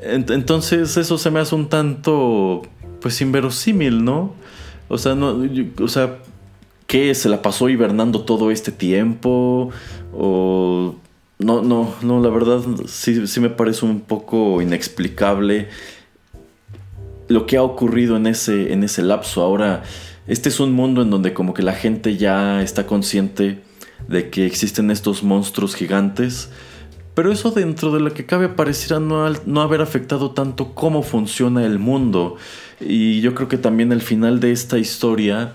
Entonces 0.00 0.96
eso 0.96 1.18
se 1.18 1.30
me 1.32 1.40
hace 1.40 1.54
un 1.54 1.68
tanto 1.68 2.62
pues 3.00 3.20
inverosímil, 3.20 4.04
¿no? 4.04 4.34
O 4.88 4.98
sea, 4.98 5.14
no, 5.14 5.42
o 5.80 5.88
sea, 5.88 6.18
¿qué? 6.86 7.14
¿Se 7.14 7.28
la 7.28 7.42
pasó 7.42 7.68
hibernando 7.68 8.22
todo 8.22 8.50
este 8.50 8.72
tiempo? 8.72 9.70
O... 10.12 10.96
No, 11.36 11.62
no, 11.62 11.92
no, 12.00 12.22
la 12.22 12.28
verdad 12.28 12.62
sí, 12.86 13.26
sí 13.26 13.40
me 13.40 13.50
parece 13.50 13.84
un 13.84 14.00
poco 14.00 14.62
inexplicable 14.62 15.68
lo 17.28 17.44
que 17.46 17.56
ha 17.56 17.62
ocurrido 17.62 18.16
en 18.16 18.26
ese, 18.26 18.72
en 18.72 18.84
ese 18.84 19.02
lapso. 19.02 19.42
Ahora, 19.42 19.82
este 20.26 20.48
es 20.48 20.60
un 20.60 20.72
mundo 20.72 21.02
en 21.02 21.10
donde 21.10 21.34
como 21.34 21.54
que 21.54 21.62
la 21.62 21.72
gente 21.72 22.16
ya 22.16 22.62
está 22.62 22.86
consciente 22.86 23.62
de 24.08 24.30
que 24.30 24.46
existen 24.46 24.90
estos 24.90 25.22
monstruos 25.22 25.74
gigantes, 25.74 26.50
pero 27.14 27.32
eso 27.32 27.50
dentro 27.50 27.92
de 27.92 28.00
lo 28.00 28.12
que 28.12 28.26
cabe 28.26 28.48
pareciera 28.48 29.00
no, 29.00 29.28
no 29.46 29.62
haber 29.62 29.80
afectado 29.80 30.32
tanto 30.32 30.74
cómo 30.74 31.02
funciona 31.02 31.64
el 31.64 31.78
mundo. 31.78 32.36
Y 32.80 33.20
yo 33.20 33.34
creo 33.34 33.48
que 33.48 33.58
también 33.58 33.92
el 33.92 34.02
final 34.02 34.40
de 34.40 34.52
esta 34.52 34.78
historia 34.78 35.54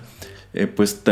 eh, 0.52 0.66
pues 0.66 1.02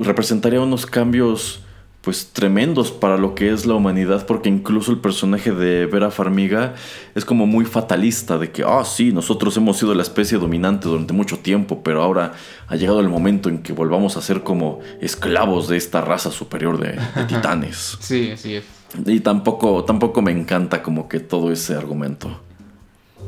representaría 0.00 0.60
unos 0.60 0.86
cambios 0.86 1.62
pues 2.00 2.30
tremendos 2.32 2.90
para 2.90 3.18
lo 3.18 3.34
que 3.34 3.52
es 3.52 3.66
la 3.66 3.74
humanidad, 3.74 4.24
porque 4.24 4.48
incluso 4.48 4.92
el 4.92 4.98
personaje 4.98 5.52
de 5.52 5.84
Vera 5.84 6.10
Farmiga 6.10 6.74
es 7.14 7.24
como 7.24 7.46
muy 7.46 7.66
fatalista, 7.66 8.38
de 8.38 8.50
que, 8.50 8.62
ah, 8.66 8.84
sí, 8.84 9.12
nosotros 9.12 9.56
hemos 9.58 9.76
sido 9.76 9.94
la 9.94 10.02
especie 10.02 10.38
dominante 10.38 10.88
durante 10.88 11.12
mucho 11.12 11.40
tiempo, 11.40 11.82
pero 11.82 12.02
ahora 12.02 12.32
ha 12.66 12.76
llegado 12.76 13.00
el 13.00 13.08
momento 13.08 13.48
en 13.48 13.58
que 13.58 13.74
volvamos 13.74 14.16
a 14.16 14.22
ser 14.22 14.42
como 14.42 14.80
esclavos 15.02 15.68
de 15.68 15.76
esta 15.76 16.00
raza 16.00 16.30
superior 16.30 16.78
de, 16.78 16.98
titanes. 17.28 17.98
sí, 18.00 18.32
sí 18.36 18.54
es. 18.54 18.77
Y 19.06 19.20
tampoco, 19.20 19.84
tampoco 19.84 20.22
me 20.22 20.32
encanta 20.32 20.82
como 20.82 21.08
que 21.08 21.20
todo 21.20 21.52
ese 21.52 21.74
argumento. 21.74 22.40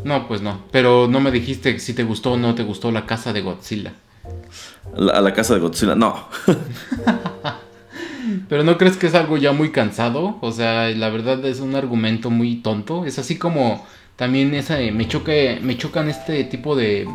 No, 0.05 0.27
pues 0.27 0.41
no, 0.41 0.63
pero 0.71 1.09
no 1.09 1.21
me 1.21 1.31
dijiste 1.31 1.79
si 1.79 1.93
te 1.93 2.05
gustó 2.05 2.33
o 2.33 2.37
no 2.37 2.55
te 2.55 2.63
gustó 2.63 2.91
la 2.91 3.07
casa 3.07 3.33
de 3.33 3.43
Godzilla. 3.43 3.93
a 5.13 5.21
la 5.21 5.33
casa 5.35 5.55
de 5.55 5.61
Godzilla, 5.61 5.95
no. 5.95 6.27
Pero 8.49 8.65
¿no 8.65 8.79
crees 8.79 8.97
que 8.97 9.07
es 9.07 9.15
algo 9.15 9.37
ya 9.37 9.53
muy 9.53 9.71
cansado? 9.71 10.39
O 10.41 10.53
sea, 10.53 10.89
la 10.91 11.09
verdad 11.09 11.45
es 11.45 11.61
un 11.61 11.75
argumento 11.75 12.31
muy 12.31 12.57
tonto. 12.57 13.05
Es 13.05 13.19
así 13.19 13.39
como 13.39 13.85
también 14.17 14.55
esa, 14.55 14.79
me, 14.93 15.09
choque, 15.09 15.59
me 15.63 15.77
chocan 15.77 16.09
este 16.09 16.45
tipo 16.45 16.77
de 16.77 17.09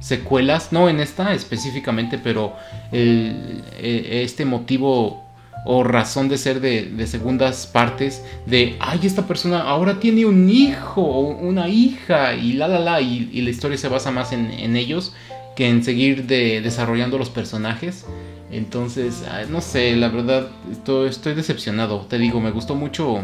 secuelas, 0.00 0.72
no 0.72 0.88
en 0.88 1.00
esta 1.00 1.34
específicamente, 1.34 2.18
pero 2.18 2.54
e, 2.92 4.22
este 4.22 4.44
motivo 4.44 5.29
o 5.64 5.84
razón 5.84 6.28
de 6.28 6.38
ser 6.38 6.60
de, 6.60 7.06
segundas 7.06 7.66
partes 7.66 8.22
de, 8.46 8.76
ay, 8.80 9.00
esta 9.02 9.26
persona 9.26 9.62
ahora 9.62 10.00
tiene 10.00 10.24
un 10.24 10.48
hijo 10.48 11.02
o 11.02 11.20
una 11.20 11.68
hija 11.68 12.34
y 12.34 12.54
la, 12.54 12.68
la, 12.68 12.78
la, 12.78 13.00
y, 13.00 13.40
la 13.40 13.50
historia 13.50 13.76
se 13.76 13.88
basa 13.88 14.10
más 14.10 14.32
en, 14.32 14.50
en 14.50 14.76
ellos 14.76 15.12
que 15.56 15.68
en 15.68 15.84
seguir 15.84 16.26
de, 16.26 16.60
desarrollando 16.60 17.18
los 17.18 17.30
personajes. 17.30 18.06
Entonces, 18.50 19.22
no 19.48 19.60
sé, 19.60 19.94
la 19.96 20.08
verdad, 20.08 20.48
estoy, 20.70 21.08
estoy 21.08 21.34
decepcionado. 21.34 22.06
Te 22.08 22.18
digo, 22.18 22.40
me 22.40 22.50
gustó 22.50 22.74
mucho 22.74 23.20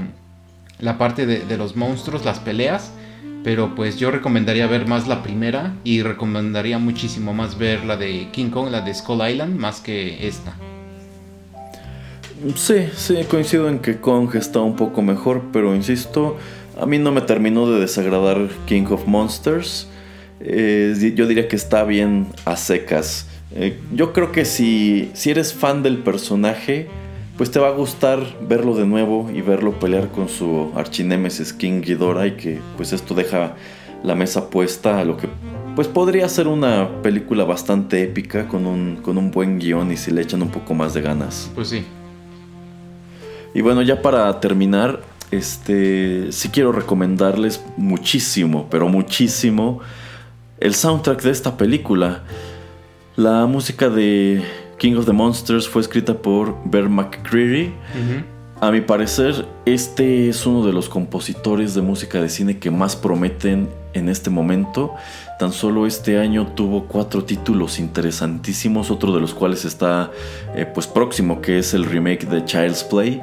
la 0.78 0.98
parte 0.98 1.26
de, 1.26 1.56
los 1.56 1.76
monstruos, 1.76 2.24
las 2.24 2.38
peleas. 2.38 2.92
Pero 3.42 3.76
pues 3.76 3.96
yo 3.96 4.10
recomendaría 4.10 4.66
ver 4.66 4.88
más 4.88 5.06
la 5.06 5.22
primera 5.22 5.72
y 5.84 6.02
recomendaría 6.02 6.78
muchísimo 6.78 7.32
más 7.32 7.56
ver 7.56 7.84
la 7.84 7.96
de 7.96 8.28
King 8.32 8.50
Kong, 8.50 8.70
la 8.70 8.80
de 8.80 8.92
Skull 8.92 9.28
Island, 9.28 9.56
más 9.56 9.80
que 9.80 10.26
esta. 10.26 10.56
Sí, 12.54 12.88
sí, 12.94 13.16
coincido 13.28 13.68
en 13.68 13.78
que 13.78 13.98
Kong 13.98 14.34
está 14.34 14.60
un 14.60 14.76
poco 14.76 15.02
mejor, 15.02 15.42
pero 15.52 15.74
insisto, 15.74 16.36
a 16.80 16.86
mí 16.86 16.98
no 16.98 17.12
me 17.12 17.22
terminó 17.22 17.70
de 17.70 17.80
desagradar 17.80 18.48
King 18.66 18.86
of 18.90 19.06
Monsters. 19.06 19.88
Yo 20.40 21.26
diría 21.26 21.48
que 21.48 21.56
está 21.56 21.84
bien 21.84 22.26
a 22.44 22.56
secas. 22.56 23.26
Eh, 23.54 23.78
yo 23.94 24.12
creo 24.12 24.32
que 24.32 24.44
si, 24.44 25.10
si 25.14 25.30
eres 25.30 25.54
fan 25.54 25.82
del 25.82 25.98
personaje, 25.98 26.88
pues 27.38 27.50
te 27.50 27.58
va 27.58 27.68
a 27.68 27.72
gustar 27.72 28.20
verlo 28.46 28.74
de 28.74 28.86
nuevo 28.86 29.30
y 29.32 29.40
verlo 29.40 29.78
pelear 29.78 30.08
con 30.08 30.28
su 30.28 30.72
archinémesis 30.74 31.52
King 31.52 31.80
Ghidorah 31.80 32.26
y 32.26 32.32
que 32.32 32.60
pues 32.76 32.92
esto 32.92 33.14
deja 33.14 33.54
la 34.02 34.14
mesa 34.14 34.50
puesta 34.50 35.00
a 35.00 35.04
lo 35.04 35.16
que 35.16 35.28
pues 35.74 35.88
podría 35.88 36.28
ser 36.28 36.48
una 36.48 37.02
película 37.02 37.44
bastante 37.44 38.02
épica 38.02 38.48
con 38.48 38.66
un, 38.66 38.96
con 38.96 39.18
un 39.18 39.30
buen 39.30 39.58
guion 39.58 39.92
y 39.92 39.96
si 39.96 40.10
le 40.10 40.22
echan 40.22 40.42
un 40.42 40.48
poco 40.50 40.74
más 40.74 40.94
de 40.94 41.02
ganas. 41.02 41.50
Pues 41.54 41.68
sí. 41.68 41.84
Y 43.54 43.60
bueno, 43.60 43.82
ya 43.82 44.02
para 44.02 44.38
terminar, 44.40 45.00
este 45.30 46.30
sí 46.32 46.48
quiero 46.50 46.72
recomendarles 46.72 47.64
muchísimo, 47.76 48.68
pero 48.70 48.88
muchísimo 48.88 49.80
el 50.58 50.74
soundtrack 50.74 51.22
de 51.22 51.30
esta 51.30 51.56
película. 51.56 52.22
La 53.16 53.46
música 53.46 53.88
de 53.88 54.42
King 54.78 54.96
of 54.96 55.06
the 55.06 55.12
Monsters 55.12 55.68
fue 55.68 55.82
escrita 55.82 56.14
por 56.14 56.54
Bear 56.64 56.88
McCreary. 56.88 57.72
A 58.60 58.70
mi 58.70 58.80
parecer, 58.80 59.46
este 59.66 60.28
es 60.28 60.46
uno 60.46 60.64
de 60.66 60.72
los 60.72 60.88
compositores 60.88 61.74
de 61.74 61.82
música 61.82 62.20
de 62.20 62.28
cine 62.28 62.58
que 62.58 62.70
más 62.70 62.96
prometen 62.96 63.68
en 63.96 64.08
este 64.08 64.30
momento. 64.30 64.94
Tan 65.38 65.52
solo 65.52 65.86
este 65.86 66.18
año 66.18 66.46
tuvo 66.54 66.84
cuatro 66.84 67.24
títulos 67.24 67.78
interesantísimos, 67.78 68.90
otro 68.90 69.12
de 69.12 69.20
los 69.20 69.34
cuales 69.34 69.64
está 69.64 70.10
eh, 70.54 70.66
pues 70.72 70.86
próximo, 70.86 71.40
que 71.40 71.58
es 71.58 71.74
el 71.74 71.84
remake 71.84 72.26
de 72.26 72.44
Child's 72.44 72.84
Play. 72.84 73.20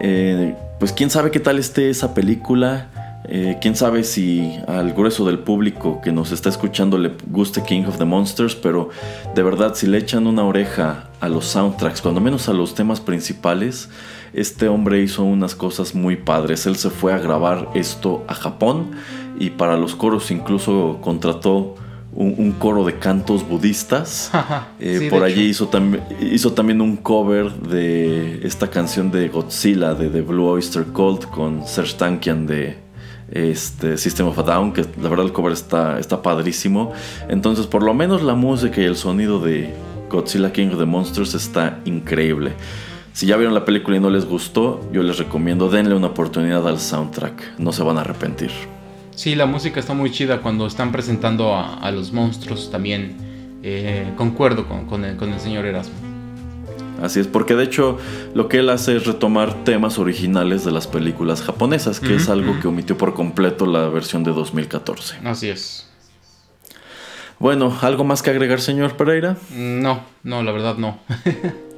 Eh, 0.00 0.54
pues 0.78 0.92
quién 0.92 1.10
sabe 1.10 1.30
qué 1.30 1.40
tal 1.40 1.58
esté 1.58 1.90
esa 1.90 2.14
película. 2.14 2.88
Eh, 3.32 3.58
quién 3.60 3.76
sabe 3.76 4.02
si 4.02 4.58
al 4.66 4.92
grueso 4.92 5.24
del 5.24 5.38
público 5.38 6.00
que 6.02 6.10
nos 6.10 6.32
está 6.32 6.48
escuchando 6.48 6.98
le 6.98 7.12
guste 7.28 7.62
King 7.62 7.84
of 7.84 7.98
the 7.98 8.04
Monsters, 8.04 8.56
pero 8.56 8.88
de 9.34 9.42
verdad 9.42 9.74
si 9.74 9.86
le 9.86 9.98
echan 9.98 10.26
una 10.26 10.42
oreja 10.42 11.10
a 11.20 11.28
los 11.28 11.44
soundtracks, 11.44 12.00
cuando 12.00 12.20
menos 12.20 12.48
a 12.48 12.54
los 12.54 12.74
temas 12.74 13.00
principales, 13.00 13.88
este 14.32 14.68
hombre 14.68 15.02
hizo 15.02 15.22
unas 15.22 15.54
cosas 15.54 15.94
muy 15.94 16.16
padres. 16.16 16.66
Él 16.66 16.76
se 16.76 16.90
fue 16.90 17.12
a 17.12 17.18
grabar 17.18 17.68
esto 17.74 18.24
a 18.26 18.34
Japón 18.34 18.92
y 19.40 19.50
para 19.50 19.76
los 19.76 19.96
coros 19.96 20.30
incluso 20.30 20.98
contrató 21.00 21.74
un, 22.12 22.52
coro 22.52 22.84
de 22.84 22.98
cantos 22.98 23.48
budistas. 23.48 24.30
Eh, 24.82 25.08
por 25.10 25.22
allí 25.22 25.42
hizo, 25.42 25.68
hizo 26.22 26.52
también 26.54 26.80
un 26.80 26.96
cover 26.96 27.52
de 27.52 28.40
esta 28.46 28.68
canción 28.68 29.10
de 29.10 29.28
Godzilla 29.28 29.92
de 29.92 30.08
The 30.08 30.22
Blue 30.22 30.46
Oyster 30.46 30.84
Cult 30.84 31.26
con 31.26 31.66
Serge 31.66 31.98
Tankian 31.98 32.46
de 32.46 32.78
este 33.30 33.98
System 33.98 34.28
of 34.28 34.38
a 34.38 34.42
Down, 34.42 34.72
que 34.72 34.86
la 35.02 35.10
verdad 35.10 35.26
el 35.26 35.32
cover 35.32 35.52
está, 35.52 35.98
está 35.98 36.22
padrísimo. 36.22 36.92
Entonces, 37.28 37.66
por 37.66 37.82
lo 37.82 37.92
menos 37.92 38.22
la 38.22 38.34
música 38.34 38.80
y 38.80 38.84
el 38.84 38.96
sonido 38.96 39.38
de 39.38 39.74
Godzilla 40.08 40.50
King 40.50 40.68
of 40.68 40.78
the 40.78 40.86
Monsters 40.86 41.34
está 41.34 41.80
increíble. 41.84 42.52
Si 43.12 43.26
ya 43.26 43.36
vieron 43.36 43.54
la 43.54 43.66
película 43.66 43.98
y 43.98 44.00
no 44.00 44.08
les 44.08 44.24
gustó, 44.24 44.80
yo 44.92 45.02
les 45.02 45.18
recomiendo 45.18 45.68
denle 45.68 45.94
una 45.94 46.08
oportunidad 46.08 46.66
al 46.66 46.80
soundtrack, 46.80 47.58
no 47.58 47.72
se 47.72 47.82
van 47.82 47.98
a 47.98 48.00
arrepentir. 48.00 48.50
Sí, 49.20 49.34
la 49.34 49.44
música 49.44 49.78
está 49.78 49.92
muy 49.92 50.10
chida 50.10 50.40
cuando 50.40 50.66
están 50.66 50.92
presentando 50.92 51.54
a, 51.54 51.90
los 51.90 52.10
monstruos 52.10 52.70
también. 52.70 53.18
Eh, 53.62 54.14
concuerdo 54.16 54.66
con, 54.66 55.04
el, 55.04 55.18
con 55.18 55.30
el 55.30 55.38
señor 55.38 55.66
Erasmo. 55.66 55.92
Así 57.02 57.20
es, 57.20 57.26
porque 57.26 57.54
de 57.54 57.64
hecho 57.64 57.98
lo 58.32 58.48
que 58.48 58.60
él 58.60 58.70
hace 58.70 58.96
es 58.96 59.04
retomar 59.04 59.62
temas 59.64 59.98
originales 59.98 60.64
de 60.64 60.70
las 60.70 60.86
películas 60.86 61.42
japonesas, 61.42 62.00
que 62.00 62.14
es 62.14 62.30
algo 62.30 62.58
que 62.60 62.68
omitió 62.68 62.96
por 62.96 63.12
completo 63.12 63.66
la 63.66 63.88
versión 63.88 64.24
de 64.24 64.32
2014. 64.32 65.18
Así 65.22 65.50
es. 65.50 65.86
Bueno, 67.38 67.76
¿algo 67.82 68.04
más 68.04 68.22
que 68.22 68.30
agregar, 68.30 68.62
señor 68.62 68.96
Pereira? 68.96 69.36
No, 69.54 70.00
no, 70.22 70.42
la 70.42 70.50
verdad 70.50 70.78
no. 70.78 70.98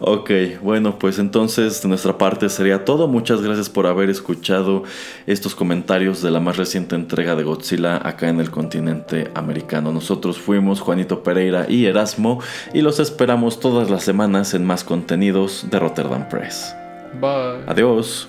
Ok, 0.00 0.30
bueno, 0.62 0.98
pues 0.98 1.18
entonces 1.18 1.82
de 1.82 1.88
nuestra 1.88 2.18
parte 2.18 2.48
sería 2.48 2.84
todo. 2.84 3.08
Muchas 3.08 3.42
gracias 3.42 3.70
por 3.70 3.86
haber 3.86 4.10
escuchado 4.10 4.84
estos 5.26 5.54
comentarios 5.54 6.22
de 6.22 6.30
la 6.30 6.40
más 6.40 6.56
reciente 6.56 6.94
entrega 6.94 7.34
de 7.34 7.44
Godzilla 7.44 8.06
acá 8.06 8.28
en 8.28 8.40
el 8.40 8.50
continente 8.50 9.30
americano. 9.34 9.92
Nosotros 9.92 10.38
fuimos 10.38 10.80
Juanito 10.80 11.22
Pereira 11.22 11.66
y 11.68 11.86
Erasmo 11.86 12.40
y 12.72 12.82
los 12.82 13.00
esperamos 13.00 13.60
todas 13.60 13.90
las 13.90 14.04
semanas 14.04 14.54
en 14.54 14.64
más 14.64 14.84
contenidos 14.84 15.66
de 15.70 15.78
Rotterdam 15.78 16.28
Press. 16.28 16.74
Bye. 17.20 17.64
Adiós. 17.66 18.28